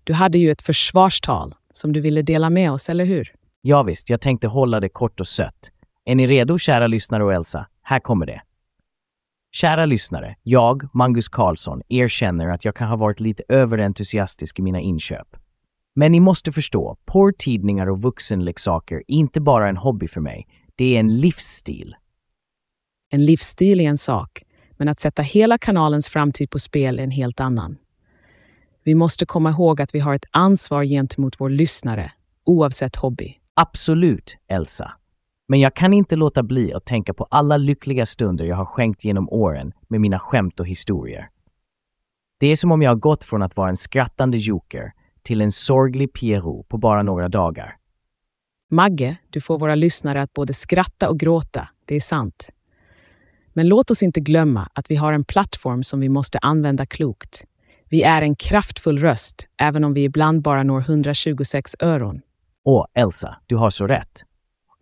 Du 0.05 0.12
hade 0.12 0.38
ju 0.38 0.50
ett 0.50 0.62
försvarstal 0.62 1.55
som 1.73 1.93
du 1.93 2.00
ville 2.00 2.23
dela 2.23 2.50
med 2.50 2.73
oss, 2.73 2.88
eller 2.88 3.05
hur? 3.05 3.33
Ja 3.61 3.83
visst, 3.83 4.11
jag 4.11 4.21
tänkte 4.21 4.47
hålla 4.47 4.81
det 4.81 4.88
kort 4.88 5.21
och 5.21 5.29
sött. 5.29 5.71
Är 6.05 6.15
ni 6.15 6.26
redo, 6.26 6.59
kära 6.59 6.87
lyssnare 6.87 7.25
och 7.25 7.35
Elsa? 7.35 7.67
Här 7.83 8.00
kommer 8.00 8.26
det. 8.26 8.43
Kära 9.61 9.87
lyssnare, 9.87 10.37
jag, 10.43 10.89
Mangus 10.95 11.29
Karlsson, 11.29 11.83
erkänner 11.89 12.49
att 12.49 12.65
jag 12.65 12.77
kan 12.77 12.89
ha 12.89 12.97
varit 12.97 13.21
lite 13.21 13.43
överentusiastisk 13.49 14.59
i 14.59 14.63
mina 14.63 14.81
inköp. 14.81 15.37
Men 15.95 16.13
ni 16.13 16.21
måste 16.21 16.53
förstå, 16.53 16.97
porrtidningar 17.05 17.87
och 17.87 18.03
vuxenleksaker 18.03 18.97
är 18.97 19.05
inte 19.07 19.41
bara 19.41 19.69
en 19.69 19.77
hobby 19.77 20.09
för 20.09 20.21
mig. 20.21 20.47
Det 20.75 20.97
är 20.97 21.01
en 21.01 21.17
livsstil. 21.17 21.97
En 23.11 23.25
livsstil 23.25 23.81
är 23.81 23.85
en 23.85 23.97
sak, 23.97 24.43
men 24.77 24.89
att 24.89 25.01
sätta 25.01 25.23
hela 25.23 25.59
kanalens 25.59 26.09
framtid 26.09 26.51
på 26.51 26.59
spel 26.59 26.99
är 26.99 27.03
en 27.03 27.11
helt 27.11 27.41
annan. 27.41 27.77
Vi 28.85 28.95
måste 28.95 29.27
komma 29.27 29.51
ihåg 29.51 29.81
att 29.81 29.95
vi 29.95 29.99
har 29.99 30.15
ett 30.15 30.27
ansvar 30.31 30.85
gentemot 30.85 31.41
vår 31.41 31.51
lyssnare, 31.51 32.13
oavsett 32.45 32.97
hobby. 32.97 33.35
Absolut, 33.55 34.37
Elsa. 34.49 34.93
Men 35.49 35.61
jag 35.61 35.75
kan 35.75 35.93
inte 35.93 36.17
låta 36.17 36.43
bli 36.43 36.73
att 36.73 36.87
tänka 36.87 37.15
på 37.15 37.26
alla 37.31 37.57
lyckliga 37.57 38.07
stunder 38.07 38.45
jag 38.45 38.57
har 38.57 38.65
skänkt 38.65 39.05
genom 39.05 39.29
åren 39.29 39.73
med 39.88 40.00
mina 40.00 40.19
skämt 40.19 40.61
och 40.61 40.67
historier. 40.67 41.29
Det 42.41 42.47
är 42.47 42.57
som 42.57 42.73
om 42.73 42.83
jag 42.83 42.91
har 42.91 42.97
gått 42.97 43.25
från 43.25 43.43
att 43.43 43.57
vara 43.57 43.69
en 43.69 43.76
skrattande 43.76 44.37
joker 44.37 44.93
till 45.23 45.41
en 45.41 45.53
sorglig 45.53 46.12
Pierrot 46.12 46.69
på 46.69 46.79
bara 46.79 47.03
några 47.03 47.29
dagar. 47.29 47.76
Magge, 48.71 49.17
du 49.31 49.41
får 49.41 49.59
våra 49.59 49.75
lyssnare 49.75 50.23
att 50.23 50.33
både 50.33 50.55
skratta 50.55 51.09
och 51.09 51.19
gråta, 51.19 51.69
det 51.85 51.95
är 51.95 52.00
sant. 52.00 52.50
Men 53.53 53.69
låt 53.69 53.91
oss 53.91 54.03
inte 54.03 54.21
glömma 54.21 54.69
att 54.73 54.91
vi 54.91 54.97
har 54.97 55.12
en 55.12 55.25
plattform 55.25 55.83
som 55.83 56.00
vi 56.00 56.09
måste 56.09 56.38
använda 56.38 56.87
klokt. 56.87 57.45
Vi 57.88 58.03
är 58.03 58.23
en 58.23 58.37
kraftfull 58.37 58.99
röst, 58.99 59.47
även 59.61 59.85
om 59.85 59.95
vi 59.95 60.05
ibland 60.05 60.43
bara 60.43 60.62
når 60.62 60.81
126 60.81 61.76
öron. 61.81 62.21
Åh, 62.65 62.87
Elsa, 62.95 63.37
du 63.47 63.57
har 63.57 63.71
så 63.71 63.87
rätt. 63.87 64.23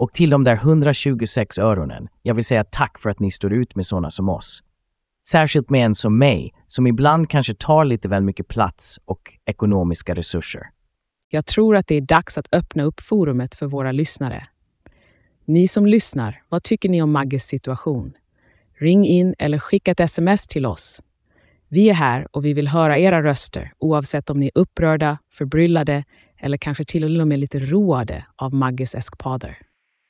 Och 0.04 0.12
till 0.12 0.30
de 0.30 0.44
där 0.44 0.54
126 0.54 1.58
öronen, 1.58 2.08
jag 2.22 2.34
vill 2.34 2.44
säga 2.44 2.64
tack 2.64 2.98
för 2.98 3.10
att 3.10 3.20
ni 3.20 3.30
står 3.30 3.52
ut 3.52 3.76
med 3.76 3.86
sådana 3.86 4.10
som 4.10 4.28
oss. 4.28 4.62
Särskilt 5.28 5.70
med 5.70 5.84
en 5.84 5.94
som 5.94 6.18
mig, 6.18 6.54
som 6.66 6.86
ibland 6.86 7.30
kanske 7.30 7.54
tar 7.54 7.84
lite 7.84 8.08
väl 8.08 8.22
mycket 8.22 8.48
plats 8.48 9.00
och 9.04 9.20
ekonomiska 9.46 10.14
resurser. 10.14 10.62
Jag 11.28 11.46
tror 11.46 11.76
att 11.76 11.86
det 11.86 11.94
är 11.94 12.00
dags 12.00 12.38
att 12.38 12.54
öppna 12.54 12.82
upp 12.82 13.00
forumet 13.00 13.54
för 13.54 13.66
våra 13.66 13.92
lyssnare. 13.92 14.46
Ni 15.44 15.68
som 15.68 15.86
lyssnar, 15.86 16.42
vad 16.48 16.62
tycker 16.62 16.88
ni 16.88 17.02
om 17.02 17.12
Magges 17.12 17.44
situation? 17.44 18.12
Ring 18.80 19.06
in 19.06 19.34
eller 19.38 19.58
skicka 19.58 19.90
ett 19.90 20.00
sms 20.00 20.46
till 20.46 20.66
oss. 20.66 21.02
Vi 21.68 21.90
är 21.90 21.94
här 21.94 22.26
och 22.30 22.44
vi 22.44 22.52
vill 22.52 22.68
höra 22.68 22.98
era 22.98 23.22
röster 23.22 23.72
oavsett 23.78 24.30
om 24.30 24.40
ni 24.40 24.46
är 24.46 24.60
upprörda, 24.60 25.18
förbryllade 25.32 26.04
eller 26.38 26.56
kanske 26.56 26.84
till 26.84 27.20
och 27.20 27.28
med 27.28 27.38
lite 27.38 27.58
roade 27.58 28.26
av 28.36 28.54
Magges 28.54 28.94
eskapader. 28.94 29.63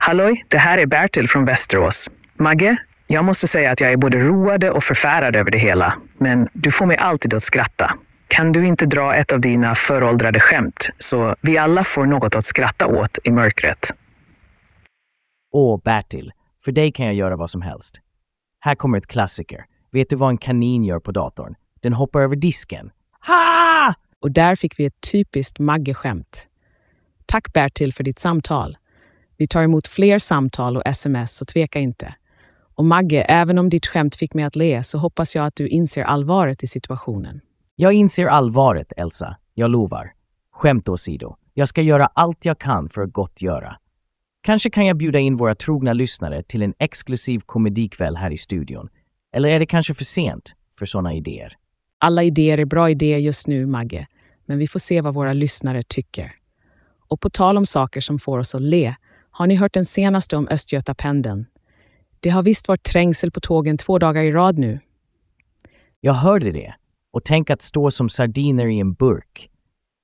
Halloj, 0.06 0.44
det 0.49 0.58
här 0.58 0.78
är 0.78 0.87
Bertil 0.87 1.28
från 1.28 1.44
Västerås. 1.44 2.11
Magge, 2.34 2.76
jag 3.06 3.25
måste 3.25 3.49
säga 3.49 3.70
att 3.70 3.80
jag 3.80 3.92
är 3.92 3.96
både 3.96 4.18
road 4.18 4.64
och 4.64 4.84
förfärad 4.84 5.37
över 5.37 5.50
det 5.50 5.58
hela. 5.58 5.99
Men 6.18 6.49
du 6.52 6.73
får 6.73 6.87
mig 6.87 6.96
alltid 6.96 7.34
att 7.34 7.42
skratta. 7.42 7.99
Kan 8.28 8.52
du 8.52 8.66
inte 8.66 8.87
dra 8.87 9.14
ett 9.14 9.32
av 9.32 9.40
dina 9.40 9.75
föråldrade 9.75 10.40
skämt 10.40 10.88
så 10.99 11.37
vi 11.40 11.58
alla 11.58 11.84
får 11.84 12.06
något 12.06 12.34
att 12.34 12.46
skratta 12.46 12.87
åt 12.87 13.18
i 13.25 13.30
mörkret? 13.30 13.92
Åh, 15.52 15.80
Bertil, 15.84 16.32
för 16.64 16.73
dig 16.73 16.92
kan 16.92 17.06
jag 17.06 17.14
göra 17.14 17.37
vad 17.37 17.50
som 17.50 17.62
helst. 17.62 18.00
Här 18.61 18.75
kommer 18.75 18.99
ett 18.99 19.06
klassiker. 19.06 19.64
Vet 19.92 20.11
du 20.11 20.16
vad 20.16 20.30
en 20.30 20.38
kanin 20.38 20.84
gör 20.84 21.00
på 21.00 21.12
datorn? 21.12 21.54
Den 21.82 21.92
hoppar 21.92 22.20
över 22.20 22.37
disken. 22.37 22.90
Ha! 23.26 23.94
Och 24.20 24.30
där 24.30 24.56
fick 24.56 24.78
vi 24.78 24.87
ett 24.87 25.00
typiskt 25.12 25.58
Magge-skämt. 25.58 26.46
Tack 27.26 27.52
Bertil 27.52 27.92
för 27.92 28.04
ditt 28.04 28.18
samtal. 28.18 28.76
Vi 29.36 29.46
tar 29.46 29.62
emot 29.62 29.86
fler 29.86 30.18
samtal 30.18 30.76
och 30.76 30.82
sms, 30.86 31.36
så 31.36 31.44
tveka 31.44 31.78
inte. 31.78 32.14
Och 32.74 32.84
Magge, 32.84 33.22
även 33.22 33.58
om 33.58 33.68
ditt 33.68 33.86
skämt 33.86 34.14
fick 34.14 34.34
mig 34.34 34.44
att 34.44 34.56
le 34.56 34.82
så 34.82 34.98
hoppas 34.98 35.34
jag 35.36 35.46
att 35.46 35.56
du 35.56 35.68
inser 35.68 36.02
allvaret 36.02 36.62
i 36.62 36.66
situationen. 36.66 37.40
Jag 37.76 37.92
inser 37.92 38.26
allvaret, 38.26 38.92
Elsa. 38.96 39.36
Jag 39.54 39.70
lovar. 39.70 40.12
Skämt 40.52 40.88
åsido. 40.88 41.36
Jag 41.54 41.68
ska 41.68 41.82
göra 41.82 42.06
allt 42.06 42.44
jag 42.44 42.58
kan 42.58 42.88
för 42.88 43.02
att 43.02 43.12
gott 43.12 43.42
göra. 43.42 43.76
Kanske 44.42 44.70
kan 44.70 44.86
jag 44.86 44.96
bjuda 44.96 45.18
in 45.18 45.36
våra 45.36 45.54
trogna 45.54 45.92
lyssnare 45.92 46.42
till 46.42 46.62
en 46.62 46.74
exklusiv 46.78 47.40
komedikväll 47.46 48.16
här 48.16 48.30
i 48.30 48.36
studion. 48.36 48.88
Eller 49.32 49.48
är 49.48 49.58
det 49.58 49.66
kanske 49.66 49.94
för 49.94 50.04
sent 50.04 50.54
för 50.78 50.86
sådana 50.86 51.14
idéer? 51.14 51.56
Alla 51.98 52.22
idéer 52.22 52.58
är 52.58 52.64
bra 52.64 52.90
idéer 52.90 53.18
just 53.18 53.46
nu, 53.46 53.66
Magge, 53.66 54.06
men 54.46 54.58
vi 54.58 54.66
får 54.66 54.78
se 54.78 55.00
vad 55.00 55.14
våra 55.14 55.32
lyssnare 55.32 55.82
tycker. 55.82 56.32
Och 57.08 57.20
på 57.20 57.30
tal 57.30 57.56
om 57.56 57.66
saker 57.66 58.00
som 58.00 58.18
får 58.18 58.38
oss 58.38 58.54
att 58.54 58.62
le, 58.62 58.94
har 59.36 59.46
ni 59.46 59.54
hört 59.54 59.72
den 59.72 59.84
senaste 59.84 60.36
om 60.36 60.48
Östgötapendeln? 60.48 61.46
Det 62.20 62.30
har 62.30 62.42
visst 62.42 62.68
varit 62.68 62.82
trängsel 62.82 63.30
på 63.30 63.40
tågen 63.40 63.78
två 63.78 63.98
dagar 63.98 64.22
i 64.22 64.32
rad 64.32 64.58
nu. 64.58 64.80
Jag 66.00 66.14
hörde 66.14 66.52
det. 66.52 66.74
Och 67.12 67.24
tänk 67.24 67.50
att 67.50 67.62
stå 67.62 67.90
som 67.90 68.08
sardiner 68.08 68.66
i 68.66 68.80
en 68.80 68.92
burk. 68.92 69.50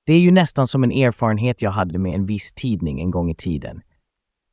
Det 0.06 0.12
är 0.12 0.18
ju 0.18 0.30
nästan 0.30 0.66
som 0.66 0.84
en 0.84 0.90
erfarenhet 0.90 1.62
jag 1.62 1.70
hade 1.70 1.99
med 1.99 2.14
en 2.14 2.26
viss 2.26 2.52
tidning 2.52 3.00
en 3.00 3.10
gång 3.10 3.30
i 3.30 3.34
tiden. 3.34 3.80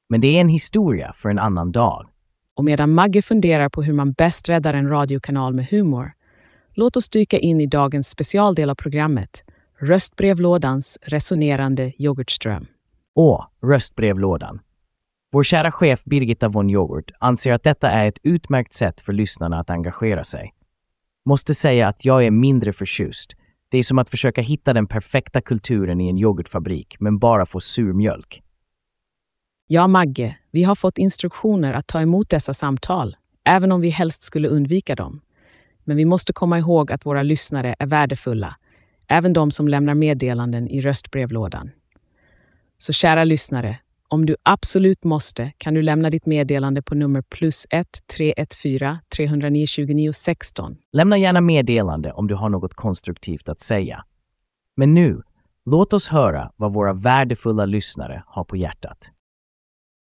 Men 0.09 0.21
det 0.21 0.27
är 0.27 0.41
en 0.41 0.49
historia 0.49 1.13
för 1.13 1.29
en 1.29 1.39
annan 1.39 1.71
dag. 1.71 2.07
Och 2.55 2.63
medan 2.63 2.93
Magge 2.93 3.21
funderar 3.21 3.69
på 3.69 3.83
hur 3.83 3.93
man 3.93 4.11
bäst 4.11 4.49
räddar 4.49 4.73
en 4.73 4.89
radiokanal 4.89 5.53
med 5.53 5.67
humor, 5.67 6.11
låt 6.73 6.97
oss 6.97 7.09
dyka 7.09 7.39
in 7.39 7.61
i 7.61 7.65
dagens 7.65 8.09
specialdel 8.09 8.69
av 8.69 8.75
programmet, 8.75 9.43
Röstbrevlådans 9.79 10.97
resonerande 11.01 11.93
yoghurtström. 11.97 12.65
Åh, 13.15 13.45
röstbrevlådan. 13.63 14.59
Vår 15.37 15.43
kära 15.43 15.71
chef 15.71 16.03
Birgitta 16.03 16.49
von 16.49 16.69
Yoghurt 16.69 17.11
anser 17.19 17.53
att 17.53 17.63
detta 17.63 17.89
är 17.89 18.07
ett 18.07 18.19
utmärkt 18.23 18.73
sätt 18.73 19.01
för 19.01 19.13
lyssnarna 19.13 19.59
att 19.59 19.69
engagera 19.69 20.23
sig. 20.23 20.53
Måste 21.25 21.53
säga 21.53 21.87
att 21.87 22.05
jag 22.05 22.25
är 22.25 22.31
mindre 22.31 22.73
förtjust. 22.73 23.33
Det 23.69 23.77
är 23.77 23.83
som 23.83 23.99
att 23.99 24.09
försöka 24.09 24.41
hitta 24.41 24.73
den 24.73 24.87
perfekta 24.87 25.41
kulturen 25.41 26.01
i 26.01 26.09
en 26.09 26.17
yoghurtfabrik, 26.17 26.95
men 26.99 27.19
bara 27.19 27.45
få 27.45 27.59
surmjölk. 27.59 28.41
Ja, 29.67 29.87
Magge, 29.87 30.37
vi 30.51 30.63
har 30.63 30.75
fått 30.75 30.97
instruktioner 30.97 31.73
att 31.73 31.87
ta 31.87 32.01
emot 32.01 32.29
dessa 32.29 32.53
samtal, 32.53 33.15
även 33.45 33.71
om 33.71 33.81
vi 33.81 33.89
helst 33.89 34.23
skulle 34.23 34.47
undvika 34.47 34.95
dem. 34.95 35.21
Men 35.83 35.97
vi 35.97 36.05
måste 36.05 36.33
komma 36.33 36.59
ihåg 36.59 36.91
att 36.91 37.05
våra 37.05 37.23
lyssnare 37.23 37.75
är 37.79 37.87
värdefulla, 37.87 38.55
även 39.07 39.33
de 39.33 39.51
som 39.51 39.67
lämnar 39.67 39.93
meddelanden 39.93 40.67
i 40.67 40.81
röstbrevlådan. 40.81 41.71
Så 42.77 42.93
kära 42.93 43.23
lyssnare, 43.23 43.79
om 44.09 44.25
du 44.25 44.35
absolut 44.43 45.03
måste 45.03 45.51
kan 45.57 45.73
du 45.73 45.81
lämna 45.81 46.09
ditt 46.09 46.25
meddelande 46.25 46.81
på 46.81 46.95
nummer 46.95 47.21
plus 47.21 47.67
1 47.69 47.87
314 48.17 48.97
309 49.17 49.67
29 49.67 50.13
16. 50.13 50.75
Lämna 50.93 51.17
gärna 51.17 51.41
meddelande 51.41 52.11
om 52.11 52.27
du 52.27 52.35
har 52.35 52.49
något 52.49 52.73
konstruktivt 52.73 53.49
att 53.49 53.59
säga. 53.59 54.03
Men 54.75 54.93
nu, 54.93 55.21
låt 55.65 55.93
oss 55.93 56.09
höra 56.09 56.51
vad 56.55 56.73
våra 56.73 56.93
värdefulla 56.93 57.65
lyssnare 57.65 58.23
har 58.27 58.43
på 58.43 58.57
hjärtat. 58.57 58.97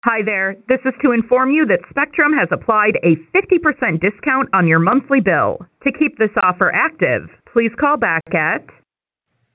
Hi 0.07 0.25
there. 0.25 0.55
This 0.55 0.81
is 0.85 0.95
to 1.03 1.13
inform 1.13 1.51
you 1.51 1.67
that 1.69 1.81
Spectrum 1.91 2.33
has 2.41 2.49
applied 2.51 2.97
a 3.03 3.13
50% 3.33 4.01
discount 4.01 4.49
on 4.55 4.67
your 4.69 4.79
monthly 4.79 5.21
bill. 5.21 5.53
To 5.85 5.91
keep 5.99 6.17
this 6.17 6.35
offer 6.37 6.71
active, 6.73 7.23
please 7.53 7.75
call 7.83 7.99
back 7.99 8.35
at 8.35 8.65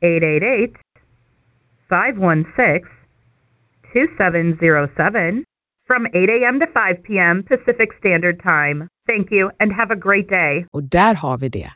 888 0.02 0.78
516 1.90 3.05
2707 3.96 5.44
from 5.88 6.02
8 6.14 6.30
a.m. 6.36 6.60
to 6.60 6.66
5 6.74 7.04
p.m. 7.08 7.44
Pacific 7.44 7.90
Standard 8.00 8.38
Time. 8.42 8.88
Thank 9.08 9.32
you 9.32 9.50
and 9.60 9.72
have 9.72 9.94
a 9.94 10.00
great 10.08 10.30
day. 10.30 10.66
Och 10.72 10.84
där 10.84 11.16
har 11.16 11.38
vi 11.38 11.50
det. 11.50 11.72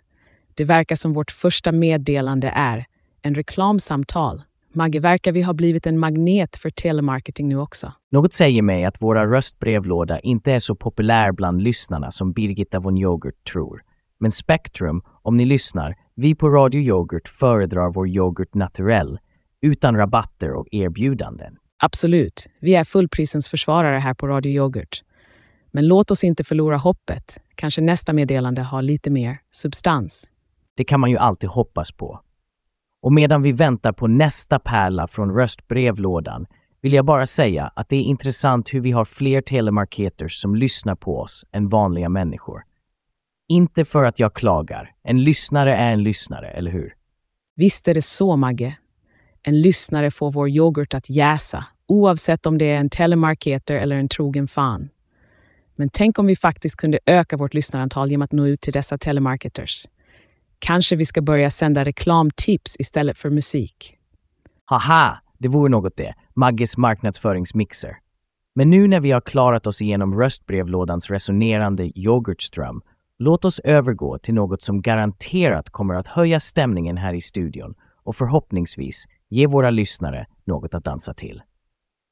Det 0.55 0.65
verkar 0.65 0.95
som 0.95 1.13
vårt 1.13 1.31
första 1.31 1.71
meddelande 1.71 2.51
är 2.55 2.85
en 3.21 3.35
reklamsamtal. 3.35 4.41
Magge, 4.73 4.99
verkar 4.99 5.31
vi 5.31 5.41
ha 5.41 5.53
blivit 5.53 5.88
en 5.88 5.99
magnet 5.99 6.57
för 6.57 6.69
telemarketing 6.69 7.47
nu 7.47 7.57
också? 7.57 7.93
Något 8.11 8.33
säger 8.33 8.61
mig 8.61 8.85
att 8.85 9.01
våra 9.01 9.25
röstbrevlåda 9.25 10.19
inte 10.19 10.51
är 10.51 10.59
så 10.59 10.75
populär 10.75 11.31
bland 11.31 11.61
lyssnarna 11.61 12.11
som 12.11 12.33
Birgitta 12.33 12.79
von 12.79 12.97
Yoghurt 12.97 13.43
tror. 13.53 13.81
Men 14.19 14.31
Spektrum, 14.31 15.01
om 15.21 15.38
ni 15.38 15.45
lyssnar, 15.45 15.95
vi 16.15 16.35
på 16.35 16.49
Radio 16.49 16.81
Yoghurt 16.81 17.27
föredrar 17.27 17.93
vår 17.93 18.07
yoghurt 18.07 18.53
naturell, 18.53 19.19
utan 19.61 19.97
rabatter 19.97 20.53
och 20.53 20.67
erbjudanden. 20.71 21.57
Absolut, 21.81 22.48
vi 22.59 22.75
är 22.75 22.83
fullprisens 22.83 23.50
försvarare 23.50 23.98
här 23.98 24.13
på 24.13 24.27
Radio 24.27 24.51
Yoghurt. 24.51 25.03
Men 25.71 25.88
låt 25.88 26.12
oss 26.12 26.24
inte 26.24 26.43
förlora 26.43 26.77
hoppet. 26.77 27.38
Kanske 27.55 27.81
nästa 27.81 28.13
meddelande 28.13 28.62
har 28.62 28.81
lite 28.81 29.09
mer 29.09 29.38
substans. 29.51 30.31
Det 30.77 30.83
kan 30.83 31.00
man 31.00 31.12
ju 31.12 31.17
alltid 31.17 31.50
hoppas 31.50 31.91
på. 31.91 32.19
Och 33.01 33.13
medan 33.13 33.41
vi 33.41 33.51
väntar 33.51 33.91
på 33.91 34.07
nästa 34.07 34.59
pärla 34.59 35.07
från 35.07 35.31
röstbrevlådan 35.31 36.45
vill 36.81 36.93
jag 36.93 37.05
bara 37.05 37.25
säga 37.25 37.71
att 37.75 37.89
det 37.89 37.95
är 37.95 38.01
intressant 38.01 38.74
hur 38.74 38.81
vi 38.81 38.91
har 38.91 39.05
fler 39.05 39.41
telemarketers 39.41 40.41
som 40.41 40.55
lyssnar 40.55 40.95
på 40.95 41.19
oss 41.19 41.45
än 41.51 41.67
vanliga 41.67 42.09
människor. 42.09 42.63
Inte 43.48 43.86
för 43.86 44.03
att 44.03 44.19
jag 44.19 44.33
klagar. 44.33 44.91
En 45.03 45.24
lyssnare 45.24 45.75
är 45.75 45.93
en 45.93 46.03
lyssnare, 46.03 46.50
eller 46.50 46.71
hur? 46.71 46.93
Visst 47.55 47.88
är 47.88 47.93
det 47.93 48.01
så, 48.01 48.36
Magge. 48.36 48.77
En 49.43 49.62
lyssnare 49.62 50.12
får 50.12 50.31
vår 50.31 50.50
yoghurt 50.50 50.93
att 50.93 51.10
jäsa, 51.10 51.65
oavsett 51.88 52.46
om 52.46 52.58
det 52.58 52.65
är 52.65 52.79
en 52.79 52.89
telemarketer 52.89 53.75
eller 53.75 53.96
en 53.96 54.10
trogen 54.10 54.48
fan. 54.48 54.89
Men 55.75 55.89
tänk 55.89 56.19
om 56.19 56.25
vi 56.25 56.36
faktiskt 56.36 56.75
kunde 56.75 57.00
öka 57.05 57.38
vårt 57.38 57.53
lyssnarantal 57.53 58.12
genom 58.12 58.22
att 58.22 58.31
nå 58.31 58.48
ut 58.48 58.62
till 58.62 58.74
dessa 58.74 58.98
telemarketers. 58.98 59.86
Kanske 60.60 60.96
vi 60.96 61.05
ska 61.05 61.22
börja 61.22 61.50
sända 61.50 61.86
reklamtips 61.86 62.75
istället 62.79 63.17
för 63.17 63.29
musik. 63.29 63.96
Haha, 64.65 65.22
det 65.38 65.48
vore 65.48 65.69
något 65.69 65.98
det. 65.98 66.13
Magges 66.34 66.77
marknadsföringsmixer. 66.77 67.98
Men 68.55 68.69
nu 68.69 68.88
när 68.88 69.00
vi 69.00 69.12
har 69.12 69.22
klarat 69.22 69.67
oss 69.67 69.81
igenom 69.81 70.19
röstbrevlådans 70.19 71.10
resonerande 71.10 72.00
yoghurtström, 72.00 72.81
låt 73.19 73.46
oss 73.46 73.60
övergå 73.60 74.17
till 74.17 74.34
något 74.34 74.62
som 74.62 74.81
garanterat 74.81 75.69
kommer 75.69 75.93
att 75.93 76.08
höja 76.08 76.39
stämningen 76.39 76.98
här 76.98 77.13
i 77.13 77.22
studion 77.22 77.75
och 78.03 78.15
förhoppningsvis 78.15 79.05
ge 79.29 79.48
våra 79.48 79.69
lyssnare 79.69 80.25
något 80.45 80.74
att 80.74 80.83
dansa 80.83 81.13
till. 81.13 81.41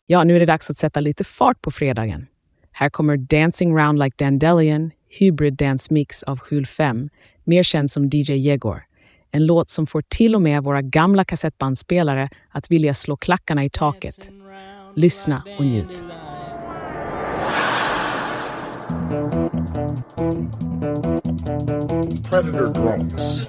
Ja, 0.06 0.24
nu 0.24 0.36
är 0.36 0.40
det 0.40 0.46
dags 0.46 0.70
att 0.70 0.78
sätta 0.78 1.00
lite 1.00 1.24
fart 1.24 1.62
på 1.62 1.72
fredagen. 1.72 2.28
Här 2.72 2.90
kommer 2.90 3.18
Dancing 3.18 3.78
Round 3.78 4.00
Like 4.00 4.26
Dandelion, 4.26 4.92
Hybrid 5.20 5.54
Dance 5.54 5.94
Mix 5.94 6.24
av 6.24 6.40
Skjul 6.40 6.66
5, 6.66 7.10
mer 7.44 7.64
känd 7.64 7.92
som 7.92 8.10
DJ 8.10 8.34
Jegor. 8.34 8.84
En 9.32 9.46
låt 9.46 9.70
som 9.70 9.88
får 9.88 10.04
till 10.08 10.36
och 10.36 10.42
med 10.42 10.64
våra 10.64 10.82
gamla 10.82 11.24
kassettbandspelare 11.24 12.30
att 12.50 12.72
vilja 12.72 12.94
slå 12.94 13.18
klackarna 13.18 13.66
i 13.66 13.70
taket. 13.70 14.30
Lyssna 14.96 15.44
och 15.58 15.66
njut. 15.66 16.04
Predator 22.30 22.74
drones. 22.74 23.48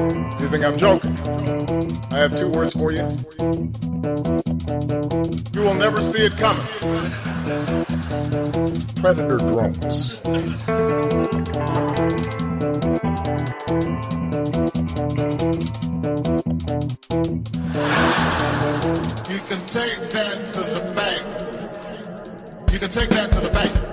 You 0.00 0.48
think 0.48 0.64
I'm 0.64 0.78
joking? 0.78 1.14
I 2.10 2.18
have 2.20 2.34
two 2.34 2.48
words 2.48 2.72
for 2.72 2.90
you. 2.90 3.06
You 5.52 5.60
will 5.60 5.74
never 5.74 6.00
see 6.00 6.24
it 6.24 6.32
coming. 6.38 6.64
Predator 8.96 9.36
drones. 9.36 10.22
You 19.28 19.38
can 19.40 19.60
take 19.66 20.00
that 20.10 20.46
to 20.54 20.60
the 20.62 20.92
bank. 20.96 21.22
You 22.72 22.78
can 22.78 22.90
take 22.90 23.10
that 23.10 23.30
to 23.32 23.40
the 23.40 23.50
bank. 23.50 23.89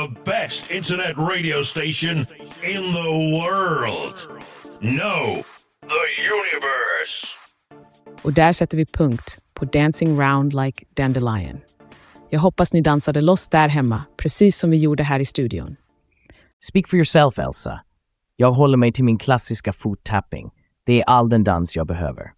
The 0.00 0.20
best 0.24 0.70
internet 0.70 1.16
radio 1.16 1.62
station 1.62 2.18
in 2.62 2.92
the 2.92 3.10
world. 3.36 4.16
No, 4.80 5.42
the 5.88 6.04
universe. 6.38 7.36
Och 8.22 8.32
där 8.32 8.52
sätter 8.52 8.76
vi 8.76 8.86
punkt 8.86 9.38
på 9.54 9.64
Dancing 9.64 10.20
Round 10.20 10.52
Like 10.54 10.84
Dandelion. 10.96 11.60
Jag 12.30 12.40
hoppas 12.40 12.72
ni 12.72 12.80
dansade 12.80 13.20
loss 13.20 13.48
där 13.48 13.68
hemma, 13.68 14.02
precis 14.16 14.58
som 14.58 14.70
vi 14.70 14.76
gjorde 14.76 15.02
här 15.02 15.20
i 15.20 15.24
studion. 15.24 15.76
Speak 16.70 16.88
for 16.88 16.96
yourself, 16.96 17.38
Elsa. 17.38 17.80
Jag 18.36 18.52
håller 18.52 18.76
mig 18.76 18.92
till 18.92 19.04
min 19.04 19.18
klassiska 19.18 19.72
foot-tapping. 19.72 20.50
Det 20.86 21.00
är 21.00 21.04
all 21.04 21.28
den 21.28 21.44
dans 21.44 21.76
jag 21.76 21.86
behöver. 21.86 22.32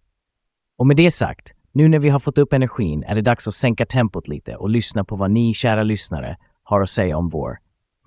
Och 0.77 0.87
med 0.87 0.97
det 0.97 1.11
sagt, 1.11 1.51
nu 1.73 1.87
när 1.87 1.99
vi 1.99 2.09
har 2.09 2.19
fått 2.19 2.37
upp 2.37 2.53
energin 2.53 3.03
är 3.03 3.15
det 3.15 3.21
dags 3.21 3.47
att 3.47 3.53
sänka 3.53 3.85
tempot 3.85 4.27
lite 4.27 4.55
och 4.55 4.69
lyssna 4.69 5.03
på 5.03 5.15
vad 5.15 5.31
ni, 5.31 5.53
kära 5.53 5.83
lyssnare, 5.83 6.37
har 6.73 6.81
att 6.81 6.89
säga 6.89 7.17
om 7.17 7.29
vår, 7.29 7.57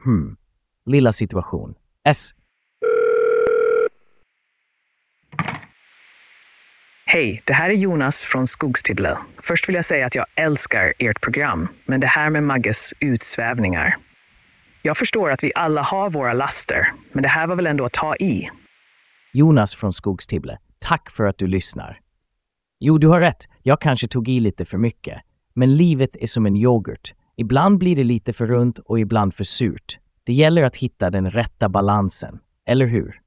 hmm, 0.04 0.36
lilla 0.86 1.12
situation. 1.12 1.74
S. 2.04 2.30
Hej, 7.06 7.42
det 7.44 7.52
här 7.52 7.70
är 7.70 7.74
Jonas 7.74 8.16
från 8.16 8.46
Skogstibble. 8.46 9.18
Först 9.42 9.68
vill 9.68 9.74
jag 9.74 9.84
säga 9.84 10.06
att 10.06 10.14
jag 10.14 10.26
älskar 10.34 10.94
ert 10.98 11.20
program, 11.20 11.68
men 11.86 12.00
det 12.00 12.06
här 12.06 12.30
med 12.30 12.42
Magges 12.42 12.92
utsvävningar. 13.00 13.96
Jag 14.82 14.96
förstår 14.96 15.30
att 15.30 15.44
vi 15.44 15.52
alla 15.54 15.82
har 15.82 16.10
våra 16.10 16.32
laster, 16.32 16.92
men 17.12 17.22
det 17.22 17.28
här 17.28 17.46
var 17.46 17.56
väl 17.56 17.66
ändå 17.66 17.84
att 17.84 17.92
ta 17.92 18.16
i? 18.16 18.50
Jonas 19.32 19.74
från 19.74 19.92
Skogstibble, 19.92 20.58
tack 20.78 21.10
för 21.10 21.24
att 21.24 21.38
du 21.38 21.46
lyssnar. 21.46 22.00
Jo, 22.80 22.98
du 22.98 23.08
har 23.08 23.20
rätt. 23.20 23.44
Jag 23.62 23.80
kanske 23.80 24.08
tog 24.08 24.28
i 24.28 24.40
lite 24.40 24.64
för 24.64 24.78
mycket. 24.78 25.22
Men 25.54 25.76
livet 25.76 26.16
är 26.20 26.26
som 26.26 26.46
en 26.46 26.56
yoghurt. 26.56 27.14
Ibland 27.36 27.78
blir 27.78 27.96
det 27.96 28.04
lite 28.04 28.32
för 28.32 28.46
runt 28.46 28.78
och 28.78 29.00
ibland 29.00 29.34
för 29.34 29.44
surt. 29.44 29.98
Det 30.24 30.32
gäller 30.32 30.62
att 30.62 30.76
hitta 30.76 31.10
den 31.10 31.30
rätta 31.30 31.68
balansen. 31.68 32.38
Eller 32.66 32.86
hur? 32.86 33.20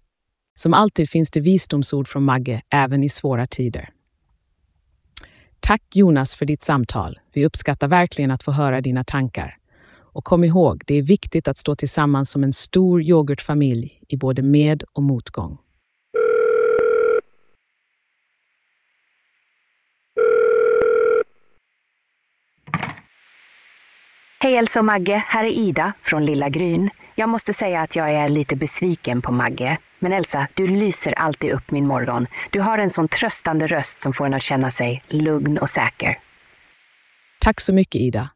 Som 0.53 0.73
alltid 0.73 1.09
finns 1.09 1.31
det 1.31 1.39
visdomsord 1.39 2.07
från 2.07 2.23
Magge 2.23 2.61
även 2.69 3.03
i 3.03 3.09
svåra 3.09 3.47
tider. 3.47 3.89
Tack 5.59 5.81
Jonas 5.93 6.35
för 6.35 6.45
ditt 6.45 6.61
samtal. 6.61 7.19
Vi 7.33 7.45
uppskattar 7.45 7.87
verkligen 7.87 8.31
att 8.31 8.43
få 8.43 8.51
höra 8.51 8.81
dina 8.81 9.03
tankar. 9.03 9.57
Och 9.91 10.23
kom 10.23 10.43
ihåg, 10.43 10.83
det 10.87 10.95
är 10.95 11.01
viktigt 11.01 11.47
att 11.47 11.57
stå 11.57 11.75
tillsammans 11.75 12.31
som 12.31 12.43
en 12.43 12.53
stor 12.53 13.01
yoghurtfamilj 13.01 14.01
i 14.07 14.17
både 14.17 14.41
med 14.41 14.83
och 14.93 15.03
motgång. 15.03 15.57
Hej 24.49 24.57
Elsa 24.57 24.79
och 24.79 24.85
Magge, 24.85 25.23
här 25.27 25.43
är 25.43 25.49
Ida 25.49 25.93
från 26.03 26.25
Lilla 26.25 26.49
Gryn. 26.49 26.89
Jag 27.15 27.29
måste 27.29 27.53
säga 27.53 27.81
att 27.81 27.95
jag 27.95 28.11
är 28.11 28.29
lite 28.29 28.55
besviken 28.55 29.21
på 29.21 29.31
Magge. 29.31 29.77
Men 29.99 30.13
Elsa, 30.13 30.47
du 30.53 30.67
lyser 30.67 31.19
alltid 31.19 31.51
upp 31.51 31.71
min 31.71 31.87
morgon. 31.87 32.27
Du 32.51 32.61
har 32.61 32.77
en 32.77 32.89
sån 32.89 33.07
tröstande 33.07 33.67
röst 33.67 34.01
som 34.01 34.13
får 34.13 34.25
en 34.25 34.33
att 34.33 34.43
känna 34.43 34.71
sig 34.71 35.03
lugn 35.07 35.57
och 35.57 35.69
säker. 35.69 36.19
Tack 37.39 37.59
så 37.59 37.73
mycket 37.73 38.01
Ida. 38.01 38.29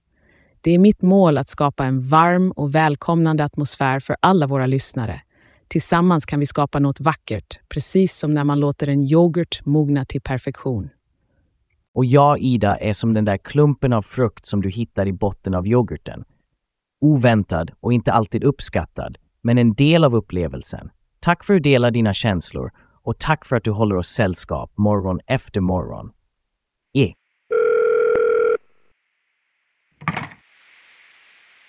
Det 0.61 0.71
är 0.71 0.79
mitt 0.79 1.01
mål 1.01 1.37
att 1.37 1.49
skapa 1.49 1.85
en 1.85 1.99
varm 1.99 2.51
och 2.51 2.75
välkomnande 2.75 3.45
atmosfär 3.45 3.99
för 3.99 4.15
alla 4.19 4.47
våra 4.47 4.65
lyssnare. 4.65 5.21
Tillsammans 5.67 6.25
kan 6.25 6.39
vi 6.39 6.45
skapa 6.45 6.79
något 6.79 6.99
vackert, 6.99 7.69
precis 7.69 8.17
som 8.17 8.33
när 8.33 8.43
man 8.43 8.59
låter 8.59 8.89
en 8.89 9.03
yoghurt 9.03 9.65
mogna 9.65 10.05
till 10.05 10.21
perfektion. 10.21 10.89
Och 11.95 12.05
jag, 12.05 12.39
Ida, 12.39 12.77
är 12.77 12.93
som 12.93 13.13
den 13.13 13.25
där 13.25 13.37
klumpen 13.37 13.93
av 13.93 14.01
frukt 14.01 14.45
som 14.45 14.61
du 14.61 14.69
hittar 14.69 15.07
i 15.07 15.13
botten 15.13 15.53
av 15.53 15.67
yoghurten. 15.67 16.23
Oväntad 17.01 17.71
och 17.79 17.93
inte 17.93 18.11
alltid 18.11 18.43
uppskattad, 18.43 19.17
men 19.41 19.57
en 19.57 19.73
del 19.73 20.03
av 20.03 20.15
upplevelsen. 20.15 20.89
Tack 21.19 21.43
för 21.43 21.53
att 21.53 21.63
du 21.63 21.69
delar 21.69 21.91
dina 21.91 22.13
känslor 22.13 22.71
och 23.03 23.19
tack 23.19 23.45
för 23.45 23.55
att 23.55 23.63
du 23.63 23.71
håller 23.71 23.95
oss 23.95 24.07
sällskap 24.07 24.71
morgon 24.77 25.19
efter 25.27 25.61
morgon. 25.61 26.11
E. 26.93 27.13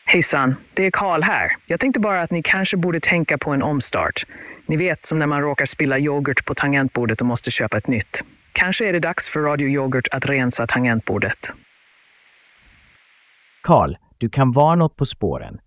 Hejsan, 0.06 0.54
det 0.74 0.86
är 0.86 0.90
Karl 0.90 1.22
här. 1.22 1.56
Jag 1.66 1.80
tänkte 1.80 2.00
bara 2.00 2.22
att 2.22 2.30
ni 2.30 2.42
kanske 2.42 2.76
borde 2.76 3.00
tänka 3.00 3.38
på 3.38 3.50
en 3.50 3.62
omstart. 3.62 4.26
Ni 4.66 4.76
vet, 4.76 5.04
som 5.04 5.18
när 5.18 5.26
man 5.26 5.40
råkar 5.42 5.66
spilla 5.66 5.98
yoghurt 5.98 6.44
på 6.44 6.54
tangentbordet 6.54 7.20
och 7.20 7.26
måste 7.26 7.50
köpa 7.50 7.76
ett 7.78 7.86
nytt. 7.86 8.24
Kanske 8.54 8.88
är 8.88 8.92
det 8.92 9.00
dags 9.00 9.28
för 9.28 9.40
Radio 9.40 9.68
Yoghurt 9.68 10.08
att 10.10 10.26
rensa 10.26 10.66
tangentbordet. 10.66 11.38
Karl, 13.62 13.94
du 14.18 14.28
kan 14.28 14.52
vara 14.52 14.74
något 14.74 14.96
på 14.96 15.04
spåren. 15.04 15.58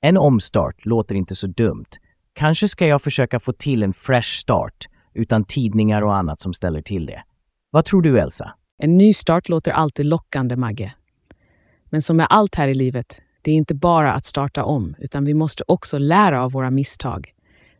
En 0.00 0.16
omstart 0.16 0.84
låter 0.84 1.14
inte 1.14 1.34
så 1.34 1.46
dumt. 1.46 1.86
Kanske 2.34 2.68
ska 2.68 2.86
jag 2.86 3.02
försöka 3.02 3.40
få 3.40 3.52
till 3.52 3.82
en 3.82 3.92
fresh 3.92 4.28
start 4.28 4.76
utan 5.14 5.44
tidningar 5.44 6.02
och 6.02 6.16
annat 6.16 6.40
som 6.40 6.54
ställer 6.54 6.82
till 6.82 7.06
det. 7.06 7.22
Vad 7.70 7.84
tror 7.84 8.02
du, 8.02 8.20
Elsa? 8.20 8.54
En 8.78 8.98
ny 8.98 9.12
start 9.12 9.48
låter 9.48 9.72
alltid 9.72 10.06
lockande, 10.06 10.56
Magge. 10.56 10.94
Men 11.90 12.02
som 12.02 12.16
med 12.16 12.26
allt 12.30 12.54
här 12.54 12.68
i 12.68 12.74
livet, 12.74 13.22
det 13.42 13.50
är 13.50 13.54
inte 13.54 13.74
bara 13.74 14.12
att 14.12 14.24
starta 14.24 14.64
om, 14.64 14.94
utan 14.98 15.24
vi 15.24 15.34
måste 15.34 15.64
också 15.68 15.98
lära 15.98 16.44
av 16.44 16.52
våra 16.52 16.70
misstag. 16.70 17.32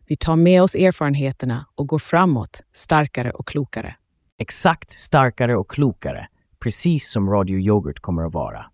Vi 0.07 0.15
tar 0.15 0.35
med 0.35 0.61
oss 0.63 0.75
erfarenheterna 0.75 1.65
och 1.75 1.87
går 1.87 1.99
framåt, 1.99 2.61
starkare 2.71 3.31
och 3.31 3.47
klokare. 3.47 3.95
Exakt 4.39 4.91
starkare 4.91 5.57
och 5.57 5.71
klokare, 5.71 6.27
precis 6.59 7.11
som 7.11 7.29
Radio 7.29 7.59
Yoghurt 7.59 7.99
kommer 7.99 8.23
att 8.23 8.33
vara. 8.33 8.65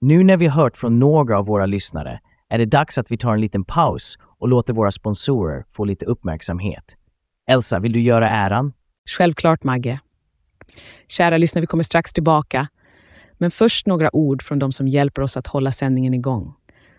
Nu 0.00 0.24
när 0.24 0.36
vi 0.36 0.46
hört 0.46 0.76
från 0.76 0.98
några 0.98 1.38
av 1.38 1.46
våra 1.46 1.66
lyssnare 1.66 2.20
är 2.48 2.58
det 2.58 2.64
dags 2.64 2.98
att 2.98 3.10
vi 3.10 3.18
tar 3.18 3.32
en 3.32 3.40
liten 3.40 3.64
paus 3.64 4.18
och 4.38 4.48
låter 4.48 4.74
våra 4.74 4.90
sponsorer 4.90 5.64
få 5.70 5.84
lite 5.84 6.06
uppmärksamhet. 6.06 6.96
Elsa, 7.50 7.78
vill 7.78 7.92
du 7.92 8.00
göra 8.00 8.30
äran? 8.30 8.72
Självklart, 9.08 9.64
Magge. 9.64 10.00
Kära 11.08 11.38
lyssnare, 11.38 11.60
vi 11.60 11.66
kommer 11.66 11.84
strax 11.84 12.12
tillbaka. 12.12 12.68
Men 13.38 13.50
först 13.50 13.86
några 13.86 14.16
ord 14.16 14.42
från 14.42 14.58
de 14.58 14.72
som 14.72 14.88
hjälper 14.88 15.22
oss 15.22 15.36
att 15.36 15.46
hålla 15.46 15.72
sändningen 15.72 16.14
igång. 16.14 16.54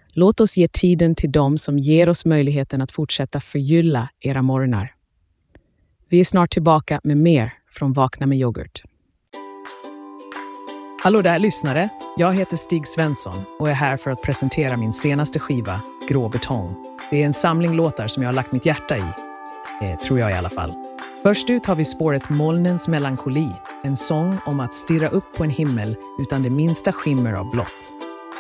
Låt 0.08 0.40
oss 0.40 0.58
ge 0.58 0.68
tiden 0.68 1.16
till 1.16 1.32
dem 1.32 1.58
som 1.58 1.80
ger 1.80 2.10
oss 2.10 2.26
möjligheten 2.26 2.82
att 2.82 2.92
fortsätta 2.92 3.40
förgylla 3.40 4.10
era 4.20 4.42
morgnar. 4.42 4.94
Vi 6.12 6.20
är 6.20 6.24
snart 6.24 6.52
tillbaka 6.52 7.02
med 7.04 7.18
mer 7.18 7.54
från 7.72 7.94
Vakna 7.94 8.26
med 8.26 8.38
yoghurt. 8.38 8.84
Hallå 11.04 11.22
där 11.22 11.40
lyssnare! 11.40 11.90
Jag 12.18 12.34
heter 12.34 12.58
Stig 12.58 12.88
Svensson 12.88 13.44
och 13.60 13.70
är 13.70 13.74
här 13.74 13.98
för 13.98 14.12
att 14.12 14.22
presentera 14.22 14.78
min 14.78 14.94
senaste 14.94 15.40
skiva, 15.40 15.82
Grå 16.08 16.30
betong. 16.30 16.76
Det 17.12 17.22
är 17.22 17.26
en 17.26 17.34
samling 17.34 17.76
låtar 17.76 18.08
som 18.08 18.24
jag 18.24 18.28
har 18.28 18.34
lagt 18.34 18.52
mitt 18.52 18.66
hjärta 18.66 18.98
i. 18.98 19.04
Eh, 19.82 20.00
tror 20.00 20.20
jag 20.20 20.32
i 20.32 20.34
alla 20.34 20.50
fall. 20.50 20.74
Först 21.24 21.50
ut 21.50 21.66
har 21.66 21.76
vi 21.76 21.86
spåret 21.86 22.30
Molnens 22.30 22.88
melankoli, 22.88 23.50
en 23.84 23.98
sång 23.98 24.38
om 24.46 24.60
att 24.60 24.74
stirra 24.74 25.10
upp 25.10 25.38
på 25.38 25.44
en 25.44 25.50
himmel 25.50 25.96
utan 26.20 26.44
det 26.44 26.50
minsta 26.50 26.94
skimmer 26.94 27.34
av 27.34 27.52
blått. 27.52 27.92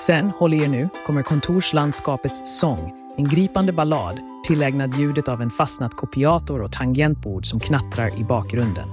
Sen, 0.01 0.29
håll 0.29 0.53
i 0.53 0.63
er 0.63 0.67
nu, 0.67 0.89
kommer 1.05 1.23
kontorslandskapets 1.23 2.59
sång, 2.59 2.98
en 3.19 3.27
gripande 3.27 3.71
ballad 3.71 4.19
tillägnad 4.43 4.93
ljudet 4.93 5.27
av 5.27 5.41
en 5.41 5.49
fastnat 5.49 5.95
kopiator 5.95 6.61
och 6.61 6.71
tangentbord 6.71 7.45
som 7.45 7.59
knattrar 7.59 8.19
i 8.19 8.23
bakgrunden. 8.23 8.89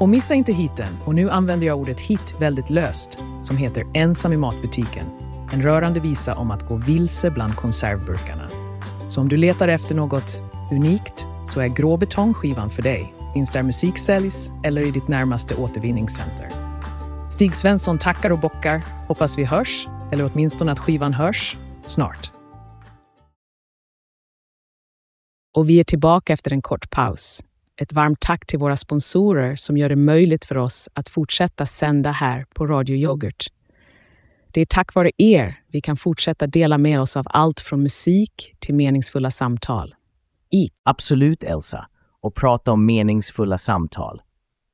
Och 0.00 0.08
missa 0.08 0.34
inte 0.34 0.52
hiten, 0.52 0.98
och 1.04 1.14
nu 1.14 1.30
använder 1.30 1.66
jag 1.66 1.78
ordet 1.78 2.00
hit 2.00 2.34
väldigt 2.38 2.70
löst, 2.70 3.18
som 3.42 3.56
heter 3.56 3.86
Ensam 3.94 4.32
i 4.32 4.36
matbutiken. 4.36 5.06
En 5.52 5.62
rörande 5.62 6.00
visa 6.00 6.34
om 6.34 6.50
att 6.50 6.68
gå 6.68 6.76
vilse 6.76 7.30
bland 7.30 7.56
konservburkarna. 7.56 8.48
Så 9.08 9.20
om 9.20 9.28
du 9.28 9.36
letar 9.36 9.68
efter 9.68 9.94
något 9.94 10.42
unikt 10.72 11.26
så 11.44 11.60
är 11.60 11.68
Grå 11.68 11.96
betongskivan 11.96 12.70
för 12.70 12.82
dig. 12.82 13.14
Finns 13.34 13.52
där 13.52 13.62
musik 13.62 13.98
säljs 13.98 14.52
eller 14.64 14.86
i 14.88 14.90
ditt 14.90 15.08
närmaste 15.08 15.54
återvinningscenter. 15.54 16.48
Stig 17.30 17.54
Svensson 17.54 17.98
tackar 17.98 18.30
och 18.30 18.40
bockar. 18.40 18.82
Hoppas 19.08 19.38
vi 19.38 19.44
hörs, 19.44 19.86
eller 20.12 20.30
åtminstone 20.32 20.72
att 20.72 20.78
skivan 20.78 21.14
hörs, 21.14 21.56
snart. 21.86 22.41
Och 25.54 25.68
vi 25.68 25.80
är 25.80 25.84
tillbaka 25.84 26.32
efter 26.32 26.52
en 26.52 26.62
kort 26.62 26.90
paus. 26.90 27.42
Ett 27.76 27.92
varmt 27.92 28.20
tack 28.20 28.46
till 28.46 28.58
våra 28.58 28.76
sponsorer 28.76 29.56
som 29.56 29.76
gör 29.76 29.88
det 29.88 29.96
möjligt 29.96 30.44
för 30.44 30.58
oss 30.58 30.88
att 30.94 31.08
fortsätta 31.08 31.66
sända 31.66 32.10
här 32.10 32.46
på 32.54 32.66
Radio 32.66 32.96
Yoghurt. 32.96 33.46
Det 34.50 34.60
är 34.60 34.64
tack 34.64 34.94
vare 34.94 35.10
er 35.18 35.60
vi 35.68 35.80
kan 35.80 35.96
fortsätta 35.96 36.46
dela 36.46 36.78
med 36.78 37.00
oss 37.00 37.16
av 37.16 37.24
allt 37.30 37.60
från 37.60 37.82
musik 37.82 38.54
till 38.58 38.74
meningsfulla 38.74 39.30
samtal. 39.30 39.94
I 40.50 40.68
Absolut, 40.82 41.44
Elsa. 41.44 41.86
Och 42.22 42.34
prata 42.34 42.72
om 42.72 42.86
meningsfulla 42.86 43.58
samtal. 43.58 44.22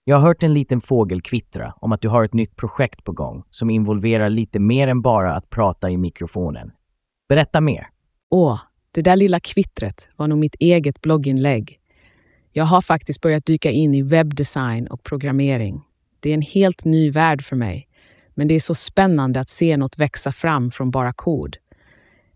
Jag 0.05 0.17
har 0.17 0.29
hört 0.29 0.43
en 0.43 0.53
liten 0.53 0.81
fågel 0.81 1.23
kvittra 1.23 1.75
om 1.77 1.93
att 1.93 2.03
du 2.03 2.09
har 2.09 2.25
ett 2.25 2.35
nytt 2.35 2.57
projekt 2.57 3.05
på 3.05 3.13
gång 3.13 3.45
som 3.51 3.71
involverar 3.71 4.31
lite 4.31 4.59
mer 4.59 4.89
än 4.89 5.03
bara 5.03 5.35
att 5.35 5.51
prata 5.51 5.91
i 5.91 5.97
mikrofonen. 5.97 6.71
Berätta 7.29 7.61
mer. 7.61 7.89
Åh, 8.31 8.61
det 8.91 9.03
där 9.03 9.17
lilla 9.17 9.41
kvittret 9.41 10.09
var 10.17 10.29
nog 10.29 10.39
mitt 10.39 10.55
eget 10.59 11.01
blogginlägg. 11.01 11.79
Jag 12.53 12.65
har 12.65 12.81
faktiskt 12.81 13.21
börjat 13.21 13.47
dyka 13.47 13.71
in 13.71 13.95
i 13.95 14.03
webbdesign 14.03 14.87
och 14.87 15.03
programmering. 15.03 15.83
Det 16.21 16.31
är 16.31 16.35
en 16.35 16.43
helt 16.43 16.85
ny 16.85 17.11
värld 17.11 17.43
för 17.43 17.57
mig, 17.57 17.89
men 18.35 18.49
det 18.49 18.55
är 18.55 18.61
så 18.61 18.75
spännande 18.75 19.41
att 19.41 19.49
se 19.49 19.77
något 19.77 19.99
växa 19.99 20.33
fram 20.33 20.71
från 20.71 20.91
bara 20.91 21.13
kod. 21.13 21.57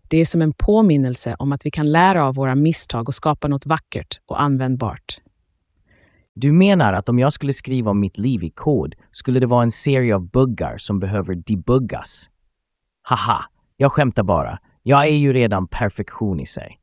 Det 0.07 0.17
är 0.17 0.25
som 0.25 0.41
en 0.41 0.53
påminnelse 0.53 1.35
om 1.39 1.51
att 1.51 1.65
vi 1.65 1.71
kan 1.71 1.91
lära 1.91 2.25
av 2.25 2.35
våra 2.35 2.55
misstag 2.55 3.07
och 3.07 3.15
skapa 3.15 3.47
något 3.47 3.65
vackert 3.65 4.19
och 4.25 4.41
användbart. 4.41 5.19
Du 6.35 6.51
menar 6.51 6.93
att 6.93 7.09
om 7.09 7.19
jag 7.19 7.33
skulle 7.33 7.53
skriva 7.53 7.91
om 7.91 7.99
mitt 7.99 8.17
liv 8.17 8.43
i 8.43 8.49
kod 8.49 8.95
skulle 9.11 9.39
det 9.39 9.47
vara 9.47 9.63
en 9.63 9.71
serie 9.71 10.15
av 10.15 10.29
buggar 10.29 10.77
som 10.77 10.99
behöver 10.99 11.35
debuggas? 11.35 12.29
Haha, 13.01 13.45
jag 13.77 13.91
skämtar 13.91 14.23
bara. 14.23 14.59
Jag 14.85 15.07
är 15.07 15.15
ju 15.15 15.33
redan 15.33 15.67
perfektion 15.67 16.39
i 16.39 16.45
sig. 16.45 16.79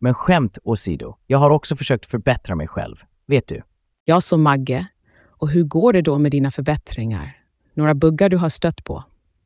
Men 0.00 0.14
skämt 0.14 0.58
åsido, 0.64 1.16
jag 1.26 1.38
har 1.38 1.50
också 1.50 1.76
försökt 1.76 2.06
förbättra 2.06 2.54
mig 2.54 2.68
själv. 2.68 2.96
Vet 3.26 3.48
du? 3.48 3.62
Jag 4.04 4.22
som 4.22 4.42
Magge. 4.42 4.86
Och 5.26 5.50
hur 5.50 5.64
går 5.64 5.92
det 5.92 6.02
då 6.02 6.18
med 6.18 6.30
dina 6.30 6.50
förbättringar? 6.50 7.36
Några 7.74 7.94
buggar 7.94 8.28
du 8.28 8.36
har 8.36 8.48
stött 8.48 8.84
på? 8.84 9.04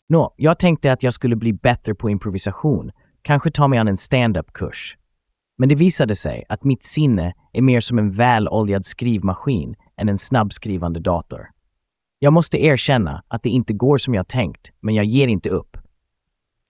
Nå, 0.08 0.34
jag 0.36 0.58
tänkte 0.58 0.92
att 0.92 1.02
jag 1.02 1.12
skulle 1.12 1.36
bli 1.36 1.52
bättre 1.52 1.94
på 1.94 2.10
improvisation, 2.10 2.90
kanske 3.22 3.50
ta 3.50 3.68
mig 3.68 3.78
an 3.78 3.88
en 3.88 3.96
stand-up-kurs. 3.96 4.96
Men 5.58 5.68
det 5.68 5.74
visade 5.74 6.14
sig 6.14 6.44
att 6.48 6.64
mitt 6.64 6.84
sinne 6.84 7.32
är 7.52 7.62
mer 7.62 7.80
som 7.80 7.98
en 7.98 8.10
väloljad 8.10 8.84
skrivmaskin 8.84 9.74
än 10.00 10.08
en 10.08 10.18
snabbskrivande 10.18 11.00
dator. 11.00 11.46
Jag 12.18 12.32
måste 12.32 12.64
erkänna 12.64 13.22
att 13.28 13.42
det 13.42 13.48
inte 13.48 13.74
går 13.74 13.98
som 13.98 14.14
jag 14.14 14.28
tänkt, 14.28 14.72
men 14.80 14.94
jag 14.94 15.04
ger 15.04 15.28
inte 15.28 15.50
upp. 15.50 15.75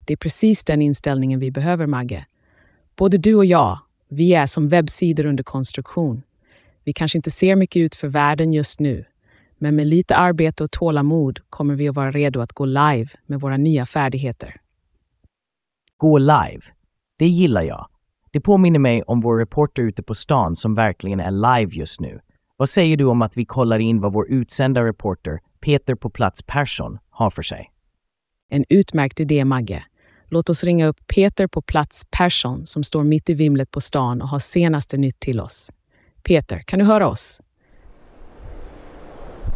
Det 0.06 0.14
är 0.14 0.18
precis 0.18 0.64
den 0.64 0.82
inställningen 0.82 1.40
vi 1.40 1.52
behöver, 1.52 1.88
Magge. 1.88 2.26
Både 2.96 3.18
du 3.18 3.36
och 3.36 3.46
jag, 3.46 3.80
vi 4.10 4.34
är 4.34 4.46
som 4.46 4.68
webbsidor 4.68 5.26
under 5.26 5.44
konstruktion. 5.44 6.22
Vi 6.84 6.94
kanske 6.94 7.18
inte 7.18 7.32
ser 7.32 7.56
mycket 7.56 7.80
ut 7.80 7.96
för 7.96 8.08
världen 8.08 8.54
just 8.54 8.80
nu, 8.80 9.06
men 9.58 9.76
med 9.76 9.88
lite 9.88 10.16
arbete 10.16 10.64
och 10.64 10.72
tålamod 10.72 11.40
kommer 11.50 11.76
vi 11.76 11.90
att 11.90 11.96
vara 11.96 12.12
redo 12.12 12.40
att 12.40 12.54
gå 12.54 12.66
live 12.66 13.08
med 13.26 13.40
våra 13.40 13.58
nya 13.58 13.86
färdigheter. 13.86 14.62
Gå 15.98 16.18
live. 16.18 16.62
Det 17.20 17.28
gillar 17.28 17.62
jag. 17.62 17.88
Det 18.32 18.42
påminner 18.42 18.80
mig 18.80 19.04
om 19.04 19.22
vår 19.22 19.38
reporter 19.38 19.84
ute 19.84 20.04
på 20.04 20.16
stan 20.16 20.56
som 20.56 20.76
verkligen 20.76 21.20
är 21.20 21.32
live 21.32 21.72
just 21.76 22.00
nu. 22.00 22.20
Vad 22.58 22.70
säger 22.70 22.98
du 22.98 23.06
om 23.06 23.22
att 23.22 23.38
vi 23.38 23.46
kollar 23.46 23.80
in 23.80 24.00
vad 24.00 24.14
vår 24.14 24.32
utsända 24.32 24.86
reporter 24.86 25.40
Peter 25.60 25.96
på 25.96 26.10
plats 26.10 26.42
Persson 26.44 26.98
har 27.10 27.30
för 27.30 27.42
sig? 27.42 27.72
En 28.50 28.66
utmärkt 28.70 29.20
idé, 29.20 29.46
Magge. 29.46 29.84
Låt 30.34 30.50
oss 30.50 30.63
ringa 30.63 30.88
upp 30.88 31.08
Peter 31.08 31.48
på 31.48 31.62
plats 31.62 32.06
Persson 32.17 32.65
som 32.65 32.84
står 32.84 33.04
mitt 33.04 33.30
i 33.30 33.34
vimlet 33.34 33.72
på 33.72 33.82
stan 33.82 34.22
och 34.22 34.30
har 34.30 34.39
senaste 34.39 34.98
nytt 34.98 35.20
till 35.20 35.39
oss. 35.39 35.72
Peter, 36.24 36.60
kan 36.60 36.80
du 36.80 36.86
höra 36.86 37.08
oss? 37.08 37.41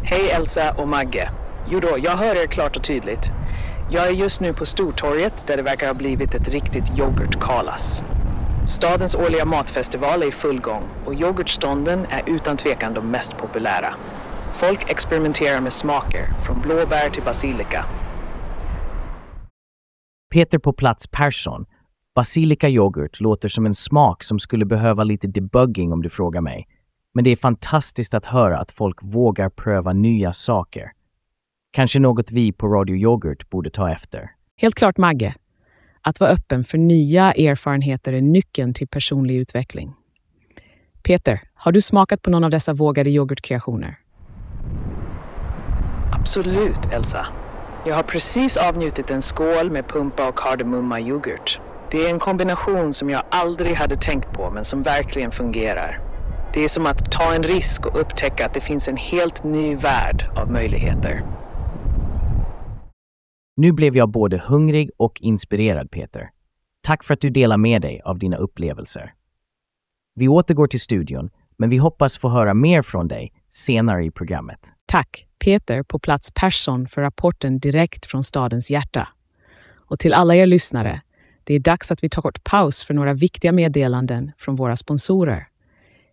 Hej 0.04 0.30
Elsa 0.30 0.72
och 0.72 0.88
Magge. 0.88 1.30
Jo 1.70 1.80
då, 1.80 1.98
jag 2.04 2.12
hör 2.12 2.44
er 2.44 2.48
klart 2.48 2.78
och 2.78 2.84
tydligt. 2.84 3.32
Jag 3.92 4.08
är 4.08 4.12
just 4.12 4.42
nu 4.42 4.54
på 4.54 4.66
Stortorget 4.66 5.48
där 5.48 5.58
det 5.58 5.64
verkar 5.64 5.88
ha 5.88 5.94
blivit 5.94 6.36
ett 6.36 6.48
riktigt 6.48 7.00
yoghurtkalas. 7.00 8.04
Stadens 8.68 9.16
årliga 9.16 9.46
matfestival 9.46 10.24
är 10.24 10.28
i 10.28 10.32
full 10.32 10.62
gång 10.62 10.84
och 11.06 11.14
yoghurtstånden 11.14 12.06
är 12.06 12.24
utan 12.28 12.58
tvekan 12.58 12.94
de 12.94 13.12
mest 13.12 13.38
populära. 13.38 13.94
Folk 14.54 14.92
experimenterar 14.92 15.62
med 15.62 15.74
smaker, 15.74 16.34
från 16.46 16.62
blåbär 16.62 17.10
till 17.10 17.24
basilika. 17.24 17.86
Peter 20.36 20.58
på 20.60 20.74
plats 20.74 21.08
Persson. 21.08 21.66
Basilika 22.16 22.70
yoghurt 22.70 23.20
låter 23.20 23.50
som 23.50 23.66
en 23.66 23.74
smak 23.74 24.24
som 24.24 24.40
skulle 24.40 24.66
behöva 24.66 25.04
lite 25.04 25.28
debugging 25.28 25.94
om 25.94 26.02
du 26.02 26.10
frågar 26.10 26.42
mig. 26.42 26.68
Men 27.14 27.24
det 27.24 27.30
är 27.30 27.36
fantastiskt 27.36 28.14
att 28.14 28.26
höra 28.26 28.60
att 28.60 28.72
folk 28.72 29.00
vågar 29.02 29.50
pröva 29.50 29.94
nya 29.94 30.34
saker. 30.34 30.92
Kanske 31.72 32.00
något 32.00 32.32
vi 32.32 32.52
på 32.52 32.68
Radio 32.68 32.96
Yoghurt 32.96 33.50
borde 33.50 33.70
ta 33.70 33.92
efter. 33.92 34.32
Helt 34.58 34.76
klart, 34.76 34.98
Magge. 34.98 35.36
Att 36.02 36.20
vara 36.20 36.30
öppen 36.30 36.64
för 36.64 36.78
nya 36.78 37.32
erfarenheter 37.32 38.14
är 38.14 38.22
nyckeln 38.22 38.74
till 38.74 38.88
personlig 38.88 39.36
utveckling. 39.36 39.94
Peter, 41.04 41.42
har 41.54 41.72
du 41.72 41.82
smakat 41.82 42.22
på 42.22 42.30
någon 42.30 42.44
av 42.44 42.50
dessa 42.52 42.74
vågade 42.74 43.10
yoghurtkreationer? 43.10 44.00
Absolut, 46.12 46.86
Elsa. 46.92 47.28
Jag 47.88 47.96
har 47.96 48.04
precis 48.04 48.58
avnjutit 48.58 49.12
en 49.12 49.22
skål 49.22 49.72
med 49.72 49.88
pumpa 49.88 50.30
och 50.30 50.38
kardemumma 50.38 51.00
yoghurt. 51.00 51.60
Det 51.92 52.06
är 52.06 52.10
en 52.10 52.20
kombination 52.20 52.94
som 52.94 53.10
jag 53.10 53.24
aldrig 53.32 53.76
hade 53.76 53.96
tänkt 53.96 54.34
på 54.34 54.52
men 54.52 54.66
som 54.66 54.84
verkligen 54.84 55.32
fungerar. 55.32 56.00
Det 56.54 56.64
är 56.64 56.68
som 56.68 56.86
att 56.86 57.12
ta 57.12 57.34
en 57.34 57.44
risk 57.44 57.86
och 57.86 58.02
upptäcka 58.02 58.46
att 58.46 58.54
det 58.54 58.62
finns 58.62 58.88
en 58.88 58.98
helt 58.98 59.44
ny 59.44 59.76
värld 59.76 60.30
av 60.36 60.52
möjligheter. 60.52 61.26
Nu 63.58 63.72
blev 63.72 63.98
jag 63.98 64.10
både 64.10 64.38
hungrig 64.38 64.90
och 64.98 65.22
inspirerad, 65.22 65.92
Peter. 65.92 66.30
Tack 66.88 67.04
för 67.04 67.14
att 67.14 67.22
du 67.22 67.30
delar 67.30 67.58
med 67.58 67.82
dig 67.82 68.02
av 68.06 68.20
dina 68.20 68.38
upplevelser. 68.38 69.14
Vi 70.16 70.28
återgår 70.28 70.68
till 70.68 70.82
studion, 70.82 71.30
men 71.58 71.70
vi 71.70 71.78
hoppas 71.78 72.18
få 72.18 72.30
höra 72.30 72.54
mer 72.54 72.82
från 72.82 73.08
dig 73.08 73.34
senare 73.50 74.06
i 74.06 74.12
programmet. 74.12 74.60
Tack, 74.86 75.25
Peter 75.46 75.84
på 75.84 76.00
plats 76.00 76.32
Persson 76.32 76.88
för 76.88 77.02
rapporten 77.02 77.60
direkt 77.60 78.06
från 78.06 78.24
stadens 78.24 78.72
hjärta. 78.72 79.08
Och 79.76 80.00
till 80.00 80.14
alla 80.14 80.36
er 80.36 80.46
lyssnare, 80.46 81.02
det 81.44 81.54
är 81.54 81.60
dags 81.60 81.92
att 81.92 82.04
vi 82.04 82.10
tar 82.10 82.22
kort 82.22 82.44
paus 82.44 82.84
för 82.84 82.94
några 82.94 83.14
viktiga 83.14 83.52
meddelanden 83.52 84.32
från 84.38 84.56
våra 84.56 84.76
sponsorer. 84.76 85.48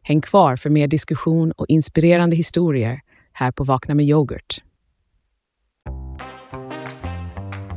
Häng 0.02 0.20
kvar 0.20 0.56
för 0.56 0.70
mer 0.70 0.86
diskussion 0.88 1.52
och 1.52 1.66
inspirerande 1.68 2.36
historier 2.36 3.00
här 3.32 3.52
på 3.52 3.64
Vakna 3.64 3.94
med 3.94 4.06
yoghurt. 4.06 4.62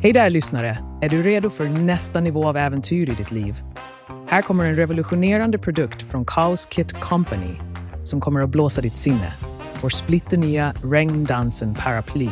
Hej 0.02 0.14
där 0.14 0.30
lyssnare! 0.30 0.78
Är 1.02 1.10
du 1.10 1.24
redo 1.24 1.50
för 1.50 1.66
nästa 1.66 2.22
nivå 2.22 2.48
av 2.48 2.58
äventyr 2.58 3.10
i 3.10 3.16
ditt 3.16 3.32
liv? 3.32 3.56
Här 4.28 4.42
kommer 4.42 4.66
en 4.66 4.76
revolutionerande 4.76 5.58
produkt 5.58 6.02
från 6.02 6.26
Chaos 6.26 6.66
Kit 6.66 6.94
Company 6.94 7.56
som 8.04 8.22
kommer 8.22 8.42
att 8.42 8.50
blåsa 8.50 8.82
ditt 8.82 8.98
sinne. 8.98 9.34
Vår 9.86 9.90
splitternya 9.90 10.74
Regndansen 10.84 11.74
Paraply. 11.74 12.30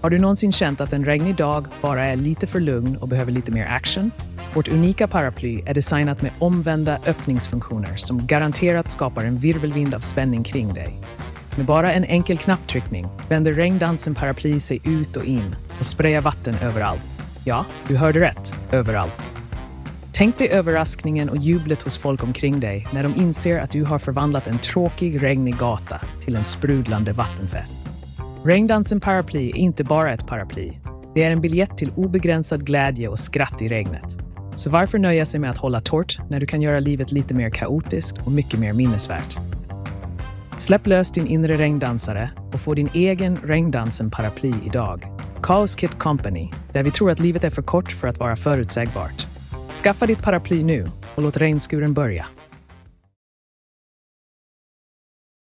Har 0.00 0.10
du 0.10 0.18
någonsin 0.18 0.52
känt 0.52 0.80
att 0.80 0.92
en 0.92 1.04
regnig 1.04 1.36
dag 1.36 1.66
bara 1.80 2.04
är 2.04 2.16
lite 2.16 2.46
för 2.46 2.60
lugn 2.60 2.96
och 2.96 3.08
behöver 3.08 3.32
lite 3.32 3.52
mer 3.52 3.66
action? 3.66 4.10
Vårt 4.54 4.68
unika 4.68 5.08
paraply 5.08 5.62
är 5.66 5.74
designat 5.74 6.22
med 6.22 6.30
omvända 6.38 6.98
öppningsfunktioner 7.06 7.96
som 7.96 8.26
garanterat 8.26 8.88
skapar 8.88 9.24
en 9.24 9.36
virvelvind 9.36 9.94
av 9.94 10.00
spänning 10.00 10.44
kring 10.44 10.74
dig. 10.74 11.00
Med 11.56 11.66
bara 11.66 11.92
en 11.92 12.04
enkel 12.04 12.38
knapptryckning 12.38 13.08
vänder 13.28 13.52
regndansen 13.52 14.14
paraply 14.14 14.60
sig 14.60 14.80
ut 14.84 15.16
och 15.16 15.24
in 15.24 15.56
och 15.80 15.86
sprayar 15.86 16.20
vatten 16.20 16.54
överallt. 16.62 17.22
Ja, 17.44 17.64
du 17.88 17.96
hörde 17.96 18.20
rätt. 18.20 18.54
Överallt. 18.72 19.31
Tänk 20.14 20.38
dig 20.38 20.48
överraskningen 20.48 21.30
och 21.30 21.36
jublet 21.36 21.82
hos 21.82 21.98
folk 21.98 22.22
omkring 22.22 22.60
dig 22.60 22.86
när 22.92 23.02
de 23.02 23.16
inser 23.16 23.60
att 23.60 23.70
du 23.70 23.84
har 23.84 23.98
förvandlat 23.98 24.46
en 24.46 24.58
tråkig, 24.58 25.22
regnig 25.22 25.56
gata 25.56 26.00
till 26.20 26.36
en 26.36 26.44
sprudlande 26.44 27.12
vattenfest. 27.12 27.84
Regndansen 28.44 29.00
paraply 29.00 29.48
är 29.48 29.56
inte 29.56 29.84
bara 29.84 30.12
ett 30.12 30.26
paraply. 30.26 30.72
Det 31.14 31.22
är 31.22 31.30
en 31.30 31.40
biljett 31.40 31.78
till 31.78 31.90
obegränsad 31.96 32.66
glädje 32.66 33.08
och 33.08 33.18
skratt 33.18 33.62
i 33.62 33.68
regnet. 33.68 34.16
Så 34.56 34.70
varför 34.70 34.98
nöja 34.98 35.26
sig 35.26 35.40
med 35.40 35.50
att 35.50 35.58
hålla 35.58 35.80
torrt 35.80 36.18
när 36.30 36.40
du 36.40 36.46
kan 36.46 36.62
göra 36.62 36.80
livet 36.80 37.12
lite 37.12 37.34
mer 37.34 37.50
kaotiskt 37.50 38.18
och 38.24 38.32
mycket 38.32 38.60
mer 38.60 38.72
minnesvärt? 38.72 39.36
Släpp 40.56 40.86
lös 40.86 41.10
din 41.10 41.26
inre 41.26 41.56
regndansare 41.56 42.30
och 42.52 42.60
få 42.60 42.74
din 42.74 42.88
egen 42.94 43.36
regndansen-paraply 43.36 44.54
idag. 44.66 45.06
Chaos 45.42 45.74
Kit 45.74 45.98
Company, 45.98 46.50
där 46.72 46.82
vi 46.82 46.90
tror 46.90 47.10
att 47.10 47.20
livet 47.20 47.44
är 47.44 47.50
för 47.50 47.62
kort 47.62 47.92
för 47.92 48.08
att 48.08 48.18
vara 48.18 48.36
förutsägbart. 48.36 49.26
Skaffa 49.76 50.06
ditt 50.06 50.22
paraply 50.22 50.62
nu 50.64 50.86
och 51.14 51.22
låt 51.22 51.36
regnskuren 51.36 51.94
börja. 51.94 52.26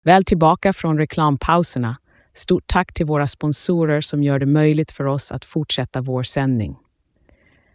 Väl 0.04 0.24
tillbaka 0.24 0.72
från 0.72 0.98
reklampauserna. 0.98 1.96
Stort 2.32 2.64
tack 2.66 2.94
till 2.94 3.06
våra 3.06 3.26
sponsorer 3.26 4.00
som 4.00 4.22
gör 4.22 4.38
det 4.38 4.46
möjligt 4.46 4.90
för 4.90 5.04
oss 5.04 5.32
att 5.32 5.44
fortsätta 5.44 6.00
vår 6.00 6.22
sändning. 6.22 6.76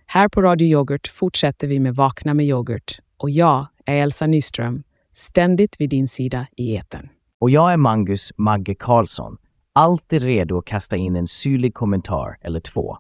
Här 0.06 0.28
på 0.28 0.42
Radio 0.42 0.68
Yoghurt 0.68 1.08
fortsätter 1.08 1.68
vi 1.68 1.80
med 1.80 1.96
Vakna 1.96 2.34
med 2.34 2.46
yoghurt 2.46 3.00
och 3.18 3.30
jag 3.30 3.68
är 3.86 4.02
Elsa 4.02 4.28
Nyström, 4.28 4.84
ständigt 5.14 5.76
vid 5.80 5.90
din 5.90 6.08
sida 6.08 6.48
i 6.58 6.76
etern. 6.76 7.10
Och 7.40 7.50
jag 7.50 7.74
är 7.74 7.78
Mangus 7.78 8.32
Magge 8.38 8.76
Karlsson, 8.76 9.38
alltid 9.74 10.24
redo 10.24 10.58
att 10.58 10.66
kasta 10.66 10.98
in 10.98 11.16
en 11.16 11.28
syrlig 11.28 11.74
kommentar 11.74 12.38
eller 12.42 12.60
två. 12.60 12.98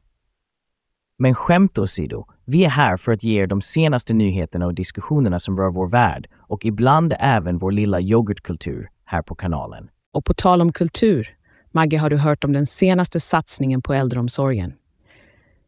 Men 1.23 1.35
skämt 1.35 1.77
åsido, 1.77 2.25
vi 2.45 2.65
är 2.65 2.69
här 2.69 2.97
för 2.97 3.11
att 3.11 3.23
ge 3.23 3.41
er 3.41 3.47
de 3.47 3.61
senaste 3.61 4.13
nyheterna 4.13 4.65
och 4.65 4.73
diskussionerna 4.73 5.39
som 5.39 5.57
rör 5.57 5.71
vår 5.71 5.89
värld 5.89 6.29
och 6.37 6.65
ibland 6.65 7.13
även 7.19 7.57
vår 7.57 7.71
lilla 7.71 8.01
yoghurtkultur 8.01 8.89
här 9.05 9.21
på 9.21 9.35
kanalen. 9.35 9.89
Och 10.13 10.25
på 10.25 10.33
tal 10.33 10.61
om 10.61 10.71
kultur, 10.71 11.35
Magge, 11.71 11.97
har 11.97 12.09
du 12.09 12.17
hört 12.17 12.43
om 12.43 12.53
den 12.53 12.65
senaste 12.65 13.19
satsningen 13.19 13.81
på 13.81 13.93
äldreomsorgen? 13.93 14.73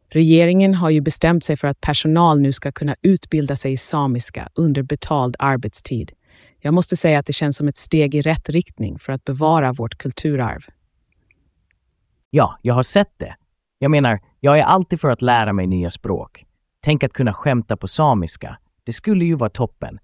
Regeringen 0.08 0.74
har 0.74 0.90
ju 0.90 1.00
bestämt 1.00 1.44
sig 1.44 1.56
för 1.56 1.68
att 1.68 1.80
personal 1.80 2.40
nu 2.40 2.52
ska 2.52 2.72
kunna 2.72 2.96
utbilda 3.02 3.56
sig 3.56 3.72
i 3.72 3.76
samiska 3.76 4.48
under 4.54 4.82
betald 4.82 5.36
arbetstid. 5.38 6.12
Jag 6.60 6.74
måste 6.74 6.96
säga 6.96 7.18
att 7.18 7.26
det 7.26 7.32
känns 7.32 7.56
som 7.56 7.68
ett 7.68 7.76
steg 7.76 8.14
i 8.14 8.22
rätt 8.22 8.48
riktning 8.48 8.98
för 8.98 9.12
att 9.12 9.24
bevara 9.24 9.72
vårt 9.72 9.98
kulturarv. 9.98 10.60
Ja, 12.30 12.58
jag 12.62 12.74
har 12.74 12.82
sett 12.82 13.12
det. 13.16 13.34
Jag 13.78 13.90
menar, 13.90 14.20
jag 14.40 14.58
är 14.58 14.62
alltid 14.62 15.00
för 15.00 15.10
att 15.10 15.22
lära 15.22 15.52
mig 15.52 15.66
nya 15.66 15.90
språk. 15.90 16.44
Tänk 16.80 17.04
att 17.04 17.12
kunna 17.12 17.32
skämta 17.32 17.76
på 17.76 17.88
samiska. 17.88 18.58
Det 18.86 18.92
skulle 18.92 19.24
ju 19.24 19.34
vara 19.34 19.50
toppen. 19.50 19.98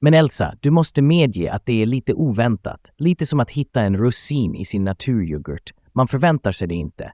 Men 0.00 0.14
Elsa, 0.14 0.54
du 0.60 0.70
måste 0.70 1.02
medge 1.02 1.52
att 1.52 1.66
det 1.66 1.82
är 1.82 1.86
lite 1.86 2.14
oväntat. 2.14 2.80
Lite 2.98 3.26
som 3.26 3.40
att 3.40 3.50
hitta 3.50 3.80
en 3.80 3.96
russin 3.96 4.54
i 4.54 4.64
sin 4.64 4.84
naturyoghurt. 4.84 5.70
Man 5.92 6.08
förväntar 6.08 6.52
sig 6.52 6.68
det 6.68 6.74
inte. 6.74 7.12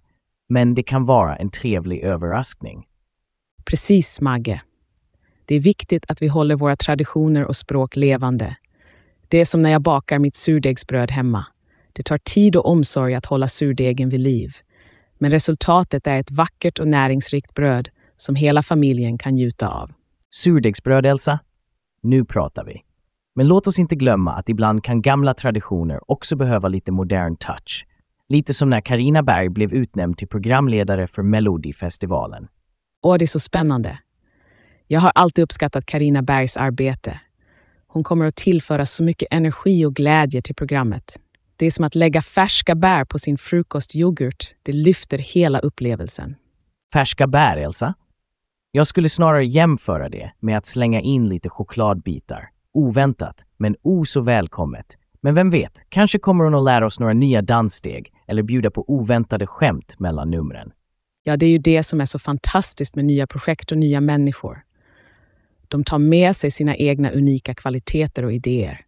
Men 0.48 0.74
det 0.74 0.82
kan 0.82 1.04
vara 1.04 1.36
en 1.36 1.50
trevlig 1.50 2.00
överraskning. 2.00 2.86
Precis, 3.64 4.20
Magge. 4.20 4.62
Det 5.44 5.54
är 5.54 5.60
viktigt 5.60 6.04
att 6.08 6.22
vi 6.22 6.28
håller 6.28 6.56
våra 6.56 6.76
traditioner 6.76 7.44
och 7.44 7.56
språk 7.56 7.96
levande. 7.96 8.56
Det 9.28 9.38
är 9.38 9.44
som 9.44 9.62
när 9.62 9.70
jag 9.70 9.82
bakar 9.82 10.18
mitt 10.18 10.34
surdegsbröd 10.34 11.10
hemma. 11.10 11.46
Det 11.92 12.02
tar 12.02 12.18
tid 12.18 12.56
och 12.56 12.66
omsorg 12.66 13.14
att 13.14 13.26
hålla 13.26 13.48
surdegen 13.48 14.08
vid 14.08 14.20
liv. 14.20 14.52
Men 15.18 15.30
resultatet 15.30 16.06
är 16.06 16.20
ett 16.20 16.30
vackert 16.30 16.78
och 16.78 16.88
näringsrikt 16.88 17.54
bröd 17.54 17.88
som 18.16 18.34
hela 18.34 18.62
familjen 18.62 19.18
kan 19.18 19.34
njuta 19.34 19.68
av. 19.68 19.90
Surdegsbröd, 20.30 21.06
Elsa? 21.06 21.38
Nu 22.02 22.24
pratar 22.24 22.64
vi. 22.64 22.82
Men 23.34 23.48
låt 23.48 23.66
oss 23.66 23.78
inte 23.78 23.96
glömma 23.96 24.32
att 24.32 24.48
ibland 24.48 24.84
kan 24.84 25.02
gamla 25.02 25.34
traditioner 25.34 26.10
också 26.10 26.36
behöva 26.36 26.68
lite 26.68 26.92
modern 26.92 27.36
touch. 27.36 27.86
Lite 28.28 28.54
som 28.54 28.70
när 28.70 28.80
Karina 28.80 29.22
Berg 29.22 29.48
blev 29.48 29.72
utnämnd 29.72 30.18
till 30.18 30.28
programledare 30.28 31.06
för 31.06 31.22
Melodifestivalen. 31.22 32.48
Åh, 33.02 33.16
det 33.18 33.24
är 33.24 33.26
så 33.26 33.40
spännande. 33.40 33.98
Jag 34.86 35.00
har 35.00 35.12
alltid 35.14 35.42
uppskattat 35.42 35.86
Karina 35.86 36.22
Bergs 36.22 36.56
arbete. 36.56 37.20
Hon 37.86 38.04
kommer 38.04 38.26
att 38.26 38.36
tillföra 38.36 38.86
så 38.86 39.02
mycket 39.02 39.28
energi 39.30 39.84
och 39.84 39.94
glädje 39.94 40.42
till 40.42 40.54
programmet. 40.54 41.20
Det 41.58 41.66
är 41.66 41.70
som 41.70 41.84
att 41.84 41.94
lägga 41.94 42.22
färska 42.22 42.74
bär 42.74 43.04
på 43.04 43.18
sin 43.18 43.38
frukostyoghurt. 43.38 44.54
Det 44.62 44.72
lyfter 44.72 45.18
hela 45.18 45.58
upplevelsen. 45.58 46.34
Färska 46.92 47.26
bär, 47.26 47.56
Elsa? 47.56 47.94
Jag 48.70 48.86
skulle 48.86 49.08
snarare 49.08 49.46
jämföra 49.46 50.08
det 50.08 50.32
med 50.40 50.58
att 50.58 50.66
slänga 50.66 51.00
in 51.00 51.28
lite 51.28 51.48
chokladbitar. 51.48 52.48
Oväntat, 52.74 53.46
men 53.56 53.76
o 53.82 54.04
så 54.04 54.20
välkommet. 54.20 54.86
Men 55.20 55.34
vem 55.34 55.50
vet, 55.50 55.84
kanske 55.88 56.18
kommer 56.18 56.44
hon 56.44 56.54
att 56.54 56.64
lära 56.64 56.86
oss 56.86 57.00
några 57.00 57.12
nya 57.12 57.42
danssteg 57.42 58.12
eller 58.26 58.42
bjuda 58.42 58.70
på 58.70 58.84
oväntade 58.90 59.46
skämt 59.46 59.94
mellan 59.98 60.30
numren. 60.30 60.70
Ja, 61.22 61.36
det 61.36 61.46
är 61.46 61.50
ju 61.50 61.58
det 61.58 61.82
som 61.82 62.00
är 62.00 62.04
så 62.04 62.18
fantastiskt 62.18 62.96
med 62.96 63.04
nya 63.04 63.26
projekt 63.26 63.72
och 63.72 63.78
nya 63.78 64.00
människor. 64.00 64.62
De 65.68 65.84
tar 65.84 65.98
med 65.98 66.36
sig 66.36 66.50
sina 66.50 66.76
egna 66.76 67.10
unika 67.10 67.54
kvaliteter 67.54 68.24
och 68.24 68.32
idéer. 68.32 68.85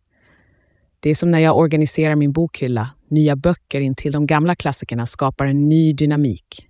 Det 1.00 1.10
är 1.10 1.14
som 1.14 1.30
när 1.30 1.38
jag 1.38 1.58
organiserar 1.58 2.16
min 2.16 2.32
bokhylla. 2.32 2.90
Nya 3.10 3.36
böcker 3.36 3.80
in 3.80 3.94
till 3.94 4.12
de 4.12 4.26
gamla 4.26 4.54
klassikerna 4.54 5.06
skapar 5.06 5.46
en 5.46 5.68
ny 5.68 5.92
dynamik. 5.92 6.68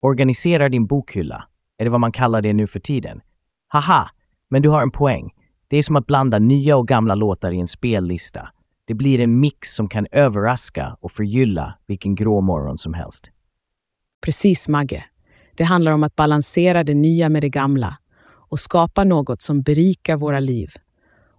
Organiserar 0.00 0.68
din 0.68 0.86
bokhylla. 0.86 1.48
Är 1.78 1.84
det 1.84 1.90
vad 1.90 2.00
man 2.00 2.12
kallar 2.12 2.42
det 2.42 2.52
nu 2.52 2.66
för 2.66 2.80
tiden? 2.80 3.20
Haha, 3.68 4.10
men 4.50 4.62
du 4.62 4.68
har 4.68 4.82
en 4.82 4.90
poäng. 4.90 5.30
Det 5.68 5.76
är 5.76 5.82
som 5.82 5.96
att 5.96 6.06
blanda 6.06 6.38
nya 6.38 6.76
och 6.76 6.88
gamla 6.88 7.14
låtar 7.14 7.52
i 7.52 7.60
en 7.60 7.66
spellista. 7.66 8.48
Det 8.84 8.94
blir 8.94 9.20
en 9.20 9.40
mix 9.40 9.74
som 9.74 9.88
kan 9.88 10.06
överraska 10.12 10.96
och 11.00 11.12
förgylla 11.12 11.78
vilken 11.86 12.14
grå 12.14 12.40
morgon 12.40 12.78
som 12.78 12.94
helst. 12.94 13.30
Precis, 14.24 14.68
Magge. 14.68 15.04
Det 15.56 15.64
handlar 15.64 15.92
om 15.92 16.02
att 16.02 16.16
balansera 16.16 16.84
det 16.84 16.94
nya 16.94 17.28
med 17.28 17.42
det 17.42 17.48
gamla 17.48 17.98
och 18.50 18.58
skapa 18.58 19.04
något 19.04 19.42
som 19.42 19.62
berikar 19.62 20.16
våra 20.16 20.40
liv. 20.40 20.68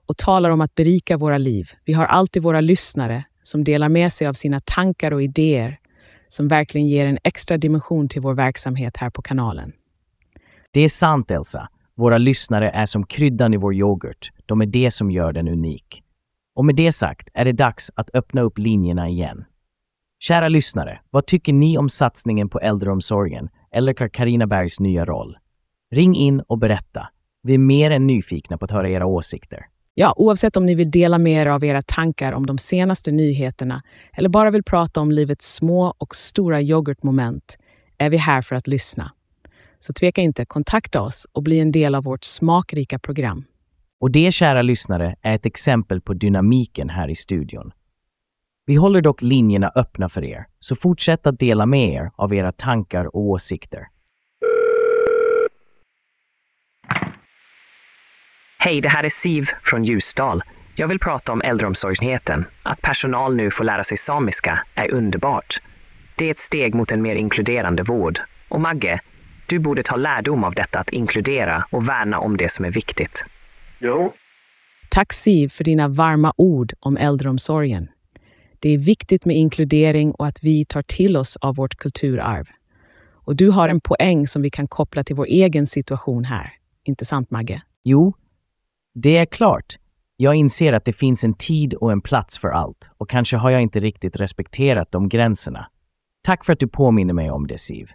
Och 0.06 0.18
talar 0.18 0.50
om 0.50 0.62
att 0.62 0.76
berika 0.76 1.18
våra 1.18 1.38
liv. 1.38 1.70
Vi 1.86 1.94
har 1.94 2.06
alltid 2.06 2.44
våra 2.44 2.62
lyssnare 2.62 3.24
som 3.44 3.64
delar 3.64 3.90
med 3.90 4.14
sig 4.14 4.28
av 4.28 4.34
sina 4.34 4.60
tankar 4.60 5.12
och 5.12 5.24
idéer 5.24 5.80
som 6.28 6.48
verkligen 6.48 6.88
ger 6.88 7.06
en 7.06 7.18
extra 7.24 7.58
dimension 7.58 8.08
till 8.08 8.22
vår 8.22 8.34
verksamhet 8.34 8.98
här 8.98 9.10
på 9.10 9.22
kanalen. 9.22 9.72
Det 10.72 10.82
är 10.82 10.90
sant, 10.90 11.32
Elsa. 11.32 11.70
Våra 11.96 12.18
lyssnare 12.18 12.70
är 12.70 12.86
som 12.86 13.06
kryddan 13.06 13.54
i 13.54 13.58
vår 13.58 13.76
yoghurt. 13.76 14.32
De 14.46 14.62
är 14.62 14.66
det 14.66 14.92
som 14.92 15.12
gör 15.12 15.34
den 15.34 15.48
unik. 15.48 16.04
Och 16.56 16.66
med 16.66 16.76
det 16.76 16.92
sagt 16.92 17.30
är 17.34 17.46
det 17.46 17.52
dags 17.52 17.92
att 17.96 18.16
öppna 18.16 18.42
upp 18.42 18.58
linjerna 18.58 19.10
igen. 19.10 19.46
Kära 20.20 20.48
lyssnare, 20.48 21.00
vad 21.10 21.26
tycker 21.26 21.54
ni 21.54 21.78
om 21.78 21.90
satsningen 21.90 22.50
på 22.50 22.60
äldreomsorgen 22.60 23.50
eller 23.72 24.10
Karina 24.10 24.48
Bergs 24.48 24.80
nya 24.80 25.06
roll? 25.06 25.38
Ring 25.92 26.16
in 26.16 26.42
och 26.48 26.58
berätta. 26.58 27.10
Vi 27.44 27.54
är 27.54 27.58
mer 27.58 27.92
än 27.92 28.08
nyfikna 28.08 28.58
på 28.58 28.66
att 28.66 28.72
höra 28.72 28.90
era 28.90 29.06
åsikter. 29.06 29.66
Ja, 29.96 30.14
oavsett 30.18 30.58
om 30.58 30.66
ni 30.66 30.76
vill 30.76 30.92
dela 30.92 31.18
med 31.18 31.42
er 31.42 31.46
av 31.46 31.64
era 31.64 31.82
tankar 31.82 32.32
om 32.32 32.46
de 32.46 32.58
senaste 32.58 33.12
nyheterna 33.12 33.84
eller 34.14 34.30
bara 34.30 34.52
vill 34.52 34.64
prata 34.64 35.02
om 35.02 35.12
livets 35.12 35.56
små 35.56 35.94
och 35.98 36.16
stora 36.16 36.62
yoghurtmoment 36.62 37.58
är 37.98 38.10
vi 38.10 38.18
här 38.18 38.42
för 38.42 38.56
att 38.56 38.68
lyssna. 38.68 39.12
Så 39.80 39.94
tveka 39.94 40.22
inte, 40.22 40.46
kontakta 40.46 41.02
oss 41.02 41.28
och 41.32 41.44
bli 41.44 41.60
en 41.60 41.72
del 41.72 41.96
av 41.96 42.04
vårt 42.04 42.24
smakrika 42.24 43.00
program. 43.00 43.46
Och 44.00 44.12
det, 44.12 44.34
kära 44.34 44.62
lyssnare, 44.62 45.16
är 45.22 45.36
ett 45.36 45.46
exempel 45.46 46.02
på 46.02 46.14
dynamiken 46.14 46.90
här 46.90 47.10
i 47.10 47.16
studion. 47.16 47.72
Vi 48.66 48.76
håller 48.76 49.02
dock 49.02 49.22
linjerna 49.22 49.72
öppna 49.76 50.10
för 50.10 50.24
er, 50.24 50.46
så 50.60 50.76
fortsätt 50.76 51.28
att 51.28 51.40
dela 51.40 51.66
med 51.66 51.90
er 51.90 52.12
av 52.16 52.34
era 52.34 52.52
tankar 52.52 53.16
och 53.16 53.22
åsikter. 53.22 53.88
Hej, 58.66 58.82
det 58.82 58.90
här 58.90 59.04
är 59.04 59.10
Siv 59.10 59.50
från 59.64 59.84
Ljusdal. 59.84 60.44
Jag 60.76 60.88
vill 60.88 61.00
prata 61.00 61.32
om 61.32 61.42
äldreomsorgsnyheten. 61.42 62.46
Att 62.64 62.82
personal 62.82 63.36
nu 63.36 63.52
får 63.52 63.64
lära 63.64 63.84
sig 63.84 63.98
samiska 63.98 64.66
är 64.76 64.92
underbart. 64.92 65.62
Det 66.16 66.26
är 66.26 66.32
ett 66.32 66.40
steg 66.40 66.76
mot 66.76 66.92
en 66.92 67.02
mer 67.02 67.16
inkluderande 67.16 67.84
vård. 67.84 68.20
Och 68.50 68.62
Magge, 68.62 69.00
Du 69.48 69.60
borde 69.60 69.84
ta 69.84 69.96
lärdom 69.96 70.44
av 70.44 70.54
detta 70.54 70.80
att 70.80 70.90
inkludera 70.90 71.66
och 71.72 71.88
värna 71.90 72.20
om 72.20 72.38
det 72.38 72.52
som 72.52 72.66
är 72.66 72.72
viktigt. 72.72 73.24
Jo, 73.80 74.14
Tack 74.90 75.14
Siv 75.14 75.50
för 75.50 75.64
dina 75.64 75.88
varma 75.88 76.34
ord 76.38 76.74
om 76.80 76.98
äldreomsorgen. 76.98 77.88
Det 78.60 78.70
är 78.70 78.78
viktigt 78.78 79.26
med 79.26 79.36
inkludering 79.36 80.12
och 80.12 80.28
att 80.28 80.40
vi 80.42 80.66
tar 80.66 80.82
till 80.82 81.18
oss 81.18 81.38
av 81.38 81.56
vårt 81.56 81.76
kulturarv. 81.76 82.46
Och 83.26 83.36
du 83.36 83.50
har 83.50 83.70
en 83.70 83.82
poäng 83.82 84.28
som 84.28 84.42
vi 84.42 84.50
kan 84.50 84.68
koppla 84.68 85.04
till 85.04 85.16
vår 85.16 85.26
egen 85.26 85.66
situation 85.66 86.24
här. 86.24 86.54
Inte 86.84 87.06
sant 87.06 87.32
Magge? 87.32 87.62
Jo, 87.84 88.14
det 88.94 89.18
är 89.18 89.26
klart. 89.26 89.76
Jag 90.18 90.36
inser 90.36 90.74
att 90.74 90.86
det 90.86 90.94
finns 90.94 91.24
en 91.24 91.34
tid 91.34 91.74
och 91.74 91.92
en 91.92 92.02
plats 92.02 92.38
för 92.38 92.48
allt 92.48 92.90
och 92.98 93.10
kanske 93.10 93.38
har 93.38 93.50
jag 93.50 93.62
inte 93.62 93.80
riktigt 93.80 94.16
respekterat 94.16 94.92
de 94.92 95.10
gränserna. 95.10 95.68
Tack 96.24 96.46
för 96.46 96.54
att 96.54 96.60
du 96.60 96.68
påminner 96.68 97.14
mig 97.14 97.32
om 97.32 97.48
det, 97.48 97.58
Siv. 97.58 97.92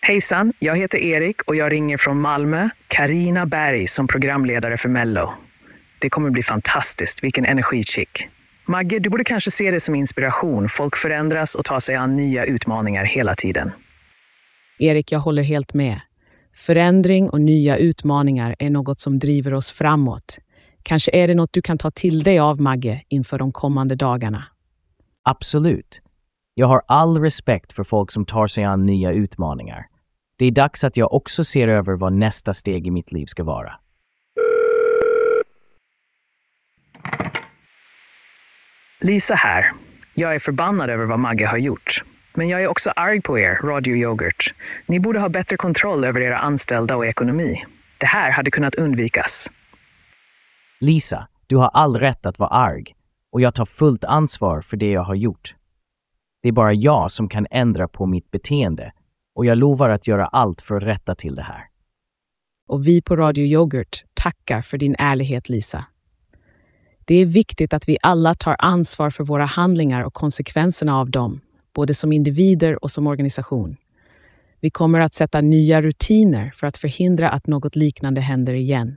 Hejsan, 0.00 0.52
jag 0.58 0.76
heter 0.76 0.98
Erik 0.98 1.42
och 1.42 1.56
jag 1.56 1.72
ringer 1.72 1.96
från 1.96 2.20
Malmö. 2.20 2.68
Karina 2.88 3.46
Berg 3.46 3.86
som 3.86 4.06
programledare 4.06 4.76
för 4.76 4.88
Mello. 4.88 5.32
Det 5.98 6.10
kommer 6.10 6.30
bli 6.30 6.42
fantastiskt, 6.42 7.24
vilken 7.24 7.44
energichick. 7.44 8.28
Magge, 8.64 8.98
du 8.98 9.10
borde 9.10 9.24
kanske 9.24 9.50
se 9.50 9.70
det 9.70 9.80
som 9.80 9.94
inspiration. 9.94 10.68
Folk 10.68 10.96
förändras 10.96 11.54
och 11.54 11.64
tar 11.64 11.80
sig 11.80 11.94
an 11.94 12.16
nya 12.16 12.44
utmaningar 12.44 13.04
hela 13.04 13.34
tiden. 13.34 13.72
Erik, 14.78 15.12
jag 15.12 15.20
håller 15.20 15.42
helt 15.42 15.74
med. 15.74 16.00
Förändring 16.54 17.30
och 17.30 17.40
nya 17.40 17.76
utmaningar 17.76 18.56
är 18.58 18.70
något 18.70 19.00
som 19.00 19.18
driver 19.18 19.54
oss 19.54 19.70
framåt. 19.70 20.38
Kanske 20.82 21.10
är 21.14 21.28
det 21.28 21.34
något 21.34 21.52
du 21.52 21.62
kan 21.62 21.78
ta 21.78 21.90
till 21.90 22.22
dig 22.22 22.38
av, 22.38 22.60
Magge, 22.60 23.02
inför 23.08 23.38
de 23.38 23.52
kommande 23.52 23.94
dagarna. 23.94 24.44
Absolut. 25.22 26.00
Jag 26.54 26.66
har 26.66 26.82
all 26.86 27.20
respekt 27.20 27.72
för 27.72 27.84
folk 27.84 28.12
som 28.12 28.24
tar 28.24 28.46
sig 28.46 28.64
an 28.64 28.86
nya 28.86 29.12
utmaningar. 29.12 29.86
Det 30.38 30.46
är 30.46 30.50
dags 30.50 30.84
att 30.84 30.96
jag 30.96 31.12
också 31.12 31.44
ser 31.44 31.68
över 31.68 31.96
vad 31.96 32.12
nästa 32.12 32.54
steg 32.54 32.86
i 32.86 32.90
mitt 32.90 33.12
liv 33.12 33.26
ska 33.26 33.44
vara. 33.44 33.72
Lisa 39.00 39.34
här. 39.34 39.72
Jag 40.14 40.34
är 40.34 40.38
förbannad 40.38 40.90
över 40.90 41.04
vad 41.04 41.18
Magge 41.18 41.46
har 41.46 41.58
gjort. 41.58 42.02
Men 42.34 42.48
jag 42.48 42.62
är 42.62 42.66
också 42.66 42.90
arg 42.90 43.20
på 43.20 43.38
er, 43.38 43.54
Radio 43.64 43.96
Yoghurt. 43.96 44.54
Ni 44.86 45.00
borde 45.00 45.20
ha 45.20 45.28
bättre 45.28 45.56
kontroll 45.56 46.04
över 46.04 46.20
era 46.20 46.38
anställda 46.38 46.96
och 46.96 47.06
ekonomi. 47.06 47.64
Det 47.98 48.06
här 48.06 48.30
hade 48.30 48.50
kunnat 48.50 48.74
undvikas. 48.74 49.50
Lisa, 50.80 51.28
du 51.46 51.56
har 51.56 51.68
all 51.68 51.96
rätt 51.96 52.26
att 52.26 52.38
vara 52.38 52.50
arg 52.50 52.94
och 53.32 53.40
jag 53.40 53.54
tar 53.54 53.64
fullt 53.64 54.04
ansvar 54.04 54.60
för 54.60 54.76
det 54.76 54.90
jag 54.90 55.02
har 55.02 55.14
gjort. 55.14 55.54
Det 56.42 56.48
är 56.48 56.52
bara 56.52 56.72
jag 56.72 57.10
som 57.10 57.28
kan 57.28 57.46
ändra 57.50 57.88
på 57.88 58.06
mitt 58.06 58.30
beteende 58.30 58.92
och 59.34 59.46
jag 59.46 59.58
lovar 59.58 59.88
att 59.88 60.06
göra 60.06 60.26
allt 60.26 60.60
för 60.60 60.76
att 60.76 60.82
rätta 60.82 61.14
till 61.14 61.34
det 61.34 61.42
här. 61.42 61.64
Och 62.68 62.86
vi 62.86 63.02
på 63.02 63.16
Radio 63.16 63.44
Yoghurt 63.44 64.04
tackar 64.14 64.62
för 64.62 64.78
din 64.78 64.96
ärlighet, 64.98 65.48
Lisa. 65.48 65.84
Det 67.04 67.14
är 67.14 67.26
viktigt 67.26 67.72
att 67.72 67.88
vi 67.88 67.98
alla 68.02 68.34
tar 68.34 68.56
ansvar 68.58 69.10
för 69.10 69.24
våra 69.24 69.44
handlingar 69.44 70.02
och 70.02 70.14
konsekvenserna 70.14 70.98
av 70.98 71.10
dem, 71.10 71.40
både 71.78 71.94
som 71.94 72.12
individer 72.12 72.84
och 72.84 72.90
som 72.90 73.06
organisation. 73.06 73.76
Vi 74.60 74.70
kommer 74.70 75.00
att 75.00 75.14
sätta 75.14 75.40
nya 75.40 75.80
rutiner 75.80 76.52
för 76.56 76.66
att 76.66 76.76
förhindra 76.76 77.28
att 77.28 77.46
något 77.46 77.76
liknande 77.76 78.20
händer 78.20 78.54
igen. 78.54 78.96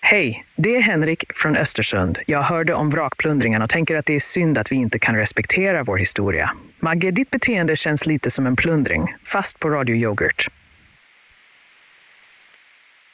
Hej, 0.00 0.44
det 0.56 0.76
är 0.76 0.80
Henrik 0.80 1.24
från 1.34 1.56
Östersund. 1.56 2.18
Jag 2.26 2.42
hörde 2.42 2.74
om 2.74 2.90
vrakplundringen 2.90 3.62
och 3.62 3.70
tänker 3.70 3.96
att 3.96 4.06
det 4.06 4.14
är 4.14 4.20
synd 4.20 4.58
att 4.58 4.72
vi 4.72 4.76
inte 4.76 4.98
kan 4.98 5.16
respektera 5.16 5.84
vår 5.84 5.96
historia. 5.96 6.50
Magge, 6.80 7.10
ditt 7.10 7.30
beteende 7.30 7.76
känns 7.76 8.06
lite 8.06 8.30
som 8.30 8.46
en 8.46 8.56
plundring, 8.56 9.14
fast 9.24 9.58
på 9.58 9.68
Radio 9.68 9.96
Yoghurt. 9.96 10.48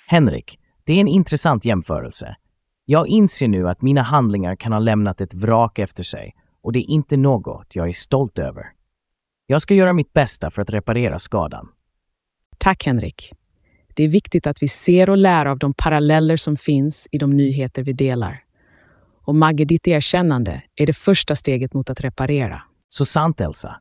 Henrik, 0.06 0.58
det 0.86 0.92
är 0.92 1.00
en 1.00 1.08
intressant 1.08 1.64
jämförelse. 1.64 2.36
Jag 2.88 3.08
inser 3.08 3.48
nu 3.48 3.68
att 3.68 3.82
mina 3.82 4.02
handlingar 4.02 4.56
kan 4.56 4.72
ha 4.72 4.78
lämnat 4.78 5.20
ett 5.20 5.34
vrak 5.34 5.78
efter 5.78 6.02
sig 6.02 6.34
och 6.62 6.72
det 6.72 6.78
är 6.78 6.90
inte 6.90 7.16
något 7.16 7.76
jag 7.76 7.88
är 7.88 7.92
stolt 7.92 8.38
över. 8.38 8.64
Jag 9.46 9.62
ska 9.62 9.74
göra 9.74 9.92
mitt 9.92 10.12
bästa 10.12 10.50
för 10.50 10.62
att 10.62 10.70
reparera 10.70 11.18
skadan. 11.18 11.68
Tack 12.58 12.84
Henrik. 12.86 13.32
Det 13.94 14.04
är 14.04 14.08
viktigt 14.08 14.46
att 14.46 14.62
vi 14.62 14.68
ser 14.68 15.10
och 15.10 15.16
lär 15.16 15.46
av 15.46 15.58
de 15.58 15.74
paralleller 15.74 16.36
som 16.36 16.56
finns 16.56 17.08
i 17.12 17.18
de 17.18 17.30
nyheter 17.30 17.82
vi 17.82 17.92
delar. 17.92 18.42
Och 19.24 19.34
Magge, 19.34 19.64
ditt 19.64 19.88
erkännande 19.88 20.62
är 20.74 20.86
det 20.86 20.96
första 20.96 21.34
steget 21.34 21.74
mot 21.74 21.90
att 21.90 22.00
reparera. 22.00 22.62
Så 22.88 23.04
sant, 23.04 23.40
Elsa. 23.40 23.80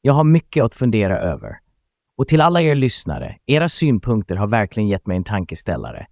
Jag 0.00 0.12
har 0.12 0.24
mycket 0.24 0.64
att 0.64 0.74
fundera 0.74 1.18
över. 1.18 1.58
Och 2.16 2.28
till 2.28 2.40
alla 2.40 2.62
er 2.62 2.74
lyssnare, 2.74 3.36
era 3.46 3.68
synpunkter 3.68 4.36
har 4.36 4.46
verkligen 4.46 4.88
gett 4.88 5.06
mig 5.06 5.16
en 5.16 5.24
tankeställare. 5.24 6.06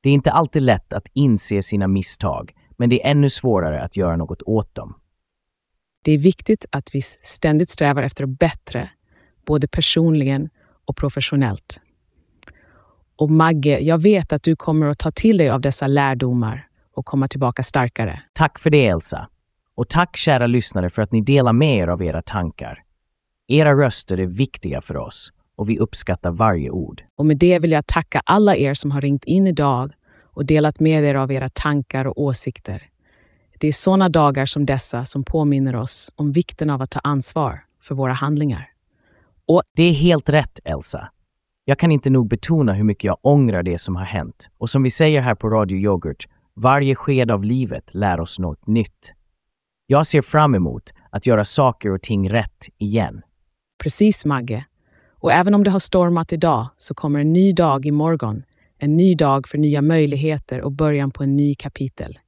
Det 0.00 0.10
är 0.10 0.14
inte 0.14 0.30
alltid 0.30 0.62
lätt 0.62 0.92
att 0.92 1.08
inse 1.14 1.62
sina 1.62 1.88
misstag, 1.88 2.52
men 2.76 2.90
det 2.90 3.06
är 3.06 3.10
ännu 3.10 3.30
svårare 3.30 3.82
att 3.82 3.96
göra 3.96 4.16
något 4.16 4.42
åt 4.42 4.74
dem. 4.74 4.94
Det 6.02 6.12
är 6.12 6.18
viktigt 6.18 6.66
att 6.72 6.94
vi 6.94 7.02
ständigt 7.02 7.70
strävar 7.70 8.02
efter 8.02 8.24
att 8.24 8.38
bättre, 8.38 8.90
både 9.46 9.68
personligen 9.68 10.48
och 10.84 10.96
professionellt. 10.96 11.80
Och 13.16 13.30
Magge, 13.30 13.78
jag 13.80 14.02
vet 14.02 14.32
att 14.32 14.42
du 14.42 14.56
kommer 14.56 14.86
att 14.86 14.98
ta 14.98 15.10
till 15.10 15.38
dig 15.38 15.50
av 15.50 15.60
dessa 15.60 15.86
lärdomar 15.86 16.68
och 16.94 17.06
komma 17.06 17.28
tillbaka 17.28 17.62
starkare. 17.62 18.22
Tack 18.32 18.58
för 18.58 18.70
det, 18.70 18.86
Elsa. 18.86 19.28
Och 19.74 19.88
tack 19.88 20.16
kära 20.16 20.46
lyssnare 20.46 20.90
för 20.90 21.02
att 21.02 21.12
ni 21.12 21.20
delar 21.20 21.52
med 21.52 21.76
er 21.76 21.88
av 21.88 22.02
era 22.02 22.22
tankar. 22.22 22.82
Era 23.48 23.74
röster 23.74 24.20
är 24.20 24.26
viktiga 24.26 24.80
för 24.80 24.96
oss 24.96 25.32
och 25.58 25.70
vi 25.70 25.78
uppskattar 25.78 26.30
varje 26.30 26.70
ord. 26.70 27.02
Och 27.16 27.26
med 27.26 27.38
det 27.38 27.58
vill 27.58 27.72
jag 27.72 27.86
tacka 27.86 28.22
alla 28.24 28.56
er 28.56 28.74
som 28.74 28.90
har 28.90 29.00
ringt 29.00 29.24
in 29.24 29.46
idag 29.46 29.92
och 30.22 30.46
delat 30.46 30.80
med 30.80 31.04
er 31.04 31.14
av 31.14 31.32
era 31.32 31.48
tankar 31.48 32.04
och 32.04 32.22
åsikter. 32.22 32.82
Det 33.60 33.68
är 33.68 33.72
sådana 33.72 34.08
dagar 34.08 34.46
som 34.46 34.66
dessa 34.66 35.04
som 35.04 35.24
påminner 35.24 35.76
oss 35.76 36.12
om 36.16 36.32
vikten 36.32 36.70
av 36.70 36.82
att 36.82 36.90
ta 36.90 37.00
ansvar 37.04 37.60
för 37.82 37.94
våra 37.94 38.12
handlingar. 38.12 38.70
Och 39.48 39.62
det 39.76 39.82
är 39.82 39.92
helt 39.92 40.28
rätt, 40.28 40.60
Elsa. 40.64 41.08
Jag 41.64 41.78
kan 41.78 41.92
inte 41.92 42.10
nog 42.10 42.28
betona 42.28 42.72
hur 42.72 42.84
mycket 42.84 43.04
jag 43.04 43.18
ångrar 43.22 43.62
det 43.62 43.78
som 43.78 43.96
har 43.96 44.04
hänt. 44.04 44.48
Och 44.58 44.70
som 44.70 44.82
vi 44.82 44.90
säger 44.90 45.20
här 45.20 45.34
på 45.34 45.48
Radio 45.48 45.78
Yoghurt, 45.78 46.28
varje 46.54 46.94
sked 46.94 47.30
av 47.30 47.44
livet 47.44 47.94
lär 47.94 48.20
oss 48.20 48.38
något 48.38 48.66
nytt. 48.66 49.14
Jag 49.86 50.06
ser 50.06 50.22
fram 50.22 50.54
emot 50.54 50.82
att 51.10 51.26
göra 51.26 51.44
saker 51.44 51.90
och 51.90 52.02
ting 52.02 52.30
rätt 52.30 52.68
igen. 52.78 53.22
Precis, 53.82 54.24
Magge. 54.24 54.64
Och 55.20 55.32
även 55.32 55.54
om 55.54 55.64
det 55.64 55.70
har 55.70 55.78
stormat 55.78 56.32
idag 56.32 56.68
så 56.76 56.94
kommer 56.94 57.20
en 57.20 57.32
ny 57.32 57.52
dag 57.52 57.86
imorgon. 57.86 58.42
En 58.78 58.96
ny 58.96 59.14
dag 59.14 59.48
för 59.48 59.58
nya 59.58 59.82
möjligheter 59.82 60.60
och 60.60 60.72
början 60.72 61.10
på 61.10 61.22
en 61.22 61.36
ny 61.36 61.54
kapitel. 61.54 62.18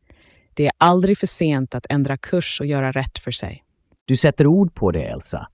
Det 0.54 0.66
är 0.66 0.72
aldrig 0.78 1.18
för 1.18 1.26
sent 1.26 1.74
att 1.74 1.86
ändra 1.88 2.16
kurs 2.16 2.60
och 2.60 2.66
göra 2.66 2.92
rätt 2.92 3.18
för 3.18 3.30
sig. 3.30 3.64
Du 4.04 4.16
sätter 4.16 4.46
ord 4.46 4.74
på 4.74 4.90
det, 4.90 5.02
Elsa. 5.02 5.48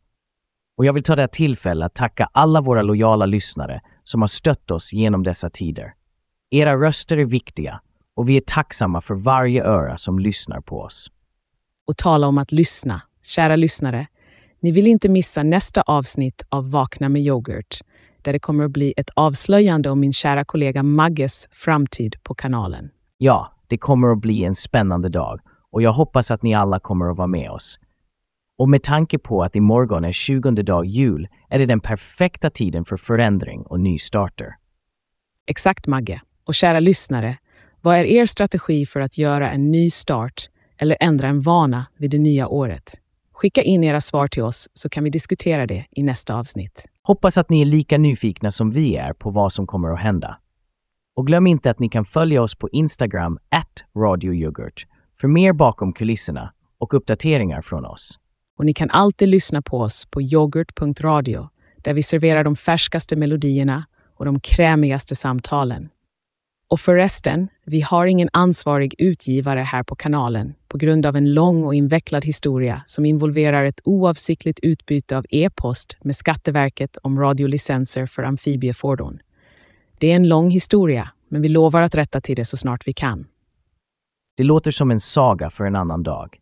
Och 0.76 0.84
jag 0.84 0.92
vill 0.92 1.02
ta 1.02 1.16
det 1.16 1.22
här 1.22 1.28
tillfället 1.28 1.86
att 1.86 1.94
tacka 1.94 2.28
alla 2.32 2.60
våra 2.60 2.82
lojala 2.82 3.26
lyssnare 3.26 3.80
som 4.04 4.20
har 4.20 4.28
stött 4.28 4.70
oss 4.70 4.92
genom 4.92 5.22
dessa 5.22 5.48
tider. 5.50 5.94
Era 6.50 6.76
röster 6.76 7.16
är 7.16 7.24
viktiga 7.24 7.80
och 8.14 8.28
vi 8.28 8.36
är 8.36 8.42
tacksamma 8.46 9.00
för 9.00 9.14
varje 9.14 9.64
öra 9.64 9.96
som 9.96 10.18
lyssnar 10.18 10.60
på 10.60 10.80
oss. 10.80 11.10
Och 11.86 11.96
tala 11.96 12.26
om 12.26 12.38
att 12.38 12.52
lyssna. 12.52 13.02
Kära 13.22 13.56
lyssnare, 13.56 14.06
ni 14.66 14.72
vill 14.72 14.86
inte 14.86 15.08
missa 15.08 15.42
nästa 15.42 15.82
avsnitt 15.82 16.42
av 16.48 16.70
Vakna 16.70 17.08
med 17.08 17.22
yoghurt 17.22 17.78
där 18.22 18.32
det 18.32 18.38
kommer 18.38 18.64
att 18.64 18.70
bli 18.70 18.94
ett 18.96 19.10
avslöjande 19.14 19.90
om 19.90 20.00
min 20.00 20.12
kära 20.12 20.44
kollega 20.44 20.82
Magges 20.82 21.48
framtid 21.50 22.16
på 22.22 22.34
kanalen. 22.34 22.90
Ja, 23.18 23.52
det 23.66 23.78
kommer 23.78 24.08
att 24.08 24.20
bli 24.20 24.44
en 24.44 24.54
spännande 24.54 25.08
dag 25.08 25.40
och 25.72 25.82
jag 25.82 25.92
hoppas 25.92 26.30
att 26.30 26.42
ni 26.42 26.54
alla 26.54 26.80
kommer 26.80 27.10
att 27.10 27.16
vara 27.16 27.26
med 27.26 27.50
oss. 27.50 27.78
Och 28.58 28.68
med 28.68 28.82
tanke 28.82 29.18
på 29.18 29.42
att 29.42 29.56
imorgon 29.56 30.04
är 30.04 30.12
20 30.12 30.50
dag 30.50 30.86
jul 30.86 31.28
är 31.48 31.58
det 31.58 31.66
den 31.66 31.80
perfekta 31.80 32.50
tiden 32.50 32.84
för 32.84 32.96
förändring 32.96 33.62
och 33.62 33.80
nystarter. 33.80 34.54
Exakt 35.46 35.86
Magge. 35.86 36.20
Och 36.46 36.54
kära 36.54 36.80
lyssnare, 36.80 37.38
vad 37.80 37.96
är 37.96 38.04
er 38.04 38.26
strategi 38.26 38.86
för 38.86 39.00
att 39.00 39.18
göra 39.18 39.50
en 39.50 39.70
ny 39.70 39.90
start 39.90 40.48
eller 40.78 40.96
ändra 41.00 41.28
en 41.28 41.40
vana 41.40 41.86
vid 41.96 42.10
det 42.10 42.18
nya 42.18 42.48
året? 42.48 43.00
Skicka 43.36 43.62
in 43.62 43.84
era 43.84 44.00
svar 44.00 44.28
till 44.28 44.42
oss 44.42 44.68
så 44.74 44.88
kan 44.88 45.04
vi 45.04 45.10
diskutera 45.10 45.66
det 45.66 45.86
i 45.90 46.02
nästa 46.02 46.34
avsnitt. 46.34 46.84
Hoppas 47.02 47.38
att 47.38 47.50
ni 47.50 47.60
är 47.60 47.64
lika 47.64 47.98
nyfikna 47.98 48.50
som 48.50 48.70
vi 48.70 48.96
är 48.96 49.12
på 49.12 49.30
vad 49.30 49.52
som 49.52 49.66
kommer 49.66 49.90
att 49.92 50.00
hända. 50.00 50.38
Och 51.16 51.26
glöm 51.26 51.46
inte 51.46 51.70
att 51.70 51.78
ni 51.78 51.88
kan 51.88 52.04
följa 52.04 52.42
oss 52.42 52.54
på 52.54 52.68
Instagram, 52.68 53.38
at 53.48 53.84
radioyoghurt, 53.96 54.86
för 55.20 55.28
mer 55.28 55.52
bakom 55.52 55.92
kulisserna 55.92 56.52
och 56.78 56.94
uppdateringar 56.94 57.60
från 57.60 57.84
oss. 57.84 58.18
Och 58.58 58.64
ni 58.64 58.72
kan 58.72 58.90
alltid 58.90 59.28
lyssna 59.28 59.62
på 59.62 59.80
oss 59.80 60.06
på 60.10 60.22
yoghurt.radio 60.22 61.48
där 61.76 61.94
vi 61.94 62.02
serverar 62.02 62.44
de 62.44 62.56
färskaste 62.56 63.16
melodierna 63.16 63.86
och 64.14 64.24
de 64.24 64.40
krämigaste 64.40 65.16
samtalen. 65.16 65.88
Och 66.68 66.80
förresten, 66.80 67.48
vi 67.64 67.80
har 67.80 68.06
ingen 68.06 68.28
ansvarig 68.32 68.94
utgivare 68.98 69.60
här 69.60 69.82
på 69.82 69.94
kanalen 69.94 70.54
på 70.68 70.78
grund 70.78 71.06
av 71.06 71.16
en 71.16 71.34
lång 71.34 71.64
och 71.64 71.74
invecklad 71.74 72.24
historia 72.24 72.82
som 72.86 73.04
involverar 73.04 73.64
ett 73.64 73.80
oavsiktligt 73.84 74.60
utbyte 74.62 75.18
av 75.18 75.24
e-post 75.30 75.98
med 76.00 76.16
Skatteverket 76.16 76.96
om 77.02 77.20
radiolicenser 77.20 78.06
för 78.06 78.22
amfibiefordon. 78.22 79.18
Det 79.98 80.12
är 80.12 80.16
en 80.16 80.28
lång 80.28 80.50
historia, 80.50 81.10
men 81.28 81.42
vi 81.42 81.48
lovar 81.48 81.82
att 81.82 81.94
rätta 81.94 82.20
till 82.20 82.36
det 82.36 82.44
så 82.44 82.56
snart 82.56 82.88
vi 82.88 82.92
kan. 82.92 83.26
Det 84.36 84.44
låter 84.44 84.70
som 84.70 84.90
en 84.90 85.00
saga 85.00 85.50
för 85.50 85.64
en 85.64 85.76
annan 85.76 86.02
dag. 86.02 86.38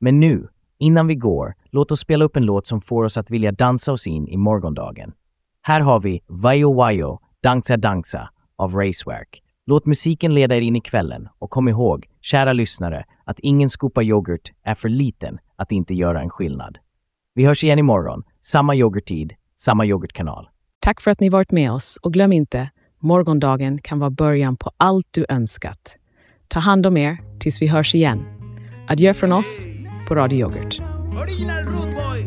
Men 0.00 0.20
nu, 0.20 0.48
innan 0.78 1.06
vi 1.06 1.14
går, 1.14 1.54
låt 1.70 1.92
oss 1.92 2.00
spela 2.00 2.24
upp 2.24 2.36
en 2.36 2.44
låt 2.44 2.66
som 2.66 2.80
får 2.80 3.04
oss 3.04 3.18
att 3.18 3.30
vilja 3.30 3.52
dansa 3.52 3.92
oss 3.92 4.06
in 4.06 4.28
i 4.28 4.36
morgondagen. 4.36 5.12
Här 5.62 5.80
har 5.80 6.00
vi 6.00 6.20
Vajo 6.26 6.74
Vajo, 6.74 7.18
Dansa 7.42 7.76
Dansa 7.76 8.30
av 8.56 8.74
Racework. 8.74 9.42
Låt 9.70 9.86
musiken 9.86 10.34
leda 10.34 10.56
er 10.56 10.60
in 10.60 10.76
i 10.76 10.80
kvällen 10.80 11.28
och 11.38 11.50
kom 11.50 11.68
ihåg, 11.68 12.06
kära 12.20 12.52
lyssnare, 12.52 13.04
att 13.24 13.38
ingen 13.38 13.68
skopa 13.68 14.02
yoghurt 14.02 14.52
är 14.64 14.74
för 14.74 14.88
liten 14.88 15.38
att 15.56 15.72
inte 15.72 15.94
göra 15.94 16.20
en 16.20 16.30
skillnad. 16.30 16.78
Vi 17.34 17.44
hörs 17.44 17.64
igen 17.64 17.78
imorgon, 17.78 18.22
samma 18.40 18.74
yoghurttid, 18.74 19.32
samma 19.56 19.86
yoghurtkanal. 19.86 20.48
Tack 20.80 21.00
för 21.00 21.10
att 21.10 21.20
ni 21.20 21.28
varit 21.28 21.52
med 21.52 21.72
oss 21.72 21.98
och 22.02 22.12
glöm 22.12 22.32
inte, 22.32 22.70
morgondagen 22.98 23.78
kan 23.78 23.98
vara 23.98 24.10
början 24.10 24.56
på 24.56 24.70
allt 24.76 25.06
du 25.10 25.26
önskat. 25.28 25.96
Ta 26.48 26.60
hand 26.60 26.86
om 26.86 26.96
er 26.96 27.18
tills 27.40 27.62
vi 27.62 27.66
hörs 27.66 27.94
igen. 27.94 28.24
Adjö 28.88 29.14
från 29.14 29.32
oss 29.32 29.66
på 30.08 30.14
Radio 30.14 30.38
Yoghurt. 30.38 30.80
Original 31.22 31.64
Root 31.64 31.88
Boy, 31.96 32.20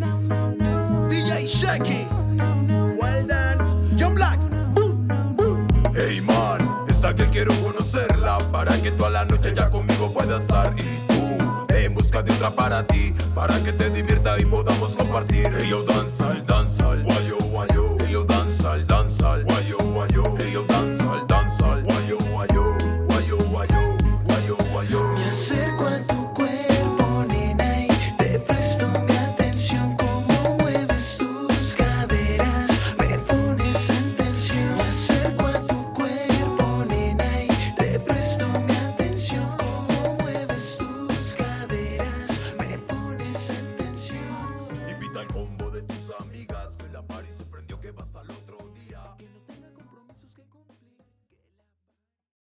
DJ 1.12 1.48
Shaky, 1.48 2.21
que 7.16 7.30
quiero 7.30 7.54
conocerla 7.62 8.38
para 8.52 8.82
que 8.82 8.92
toda 8.92 9.10
la 9.10 9.26
noche 9.26 9.54
ya 9.56 9.70
conmigo 9.70 10.12
pueda 10.14 10.38
estar. 10.38 10.74
Y 10.78 10.84
tú 11.08 11.74
en 11.74 11.94
busca 11.94 12.22
de 12.22 12.32
otra 12.34 12.52
para 12.52 12.86
ti, 12.86 13.14
para 13.34 13.62
que 13.64 13.74
te 13.74 13.90
divierta 13.90 14.21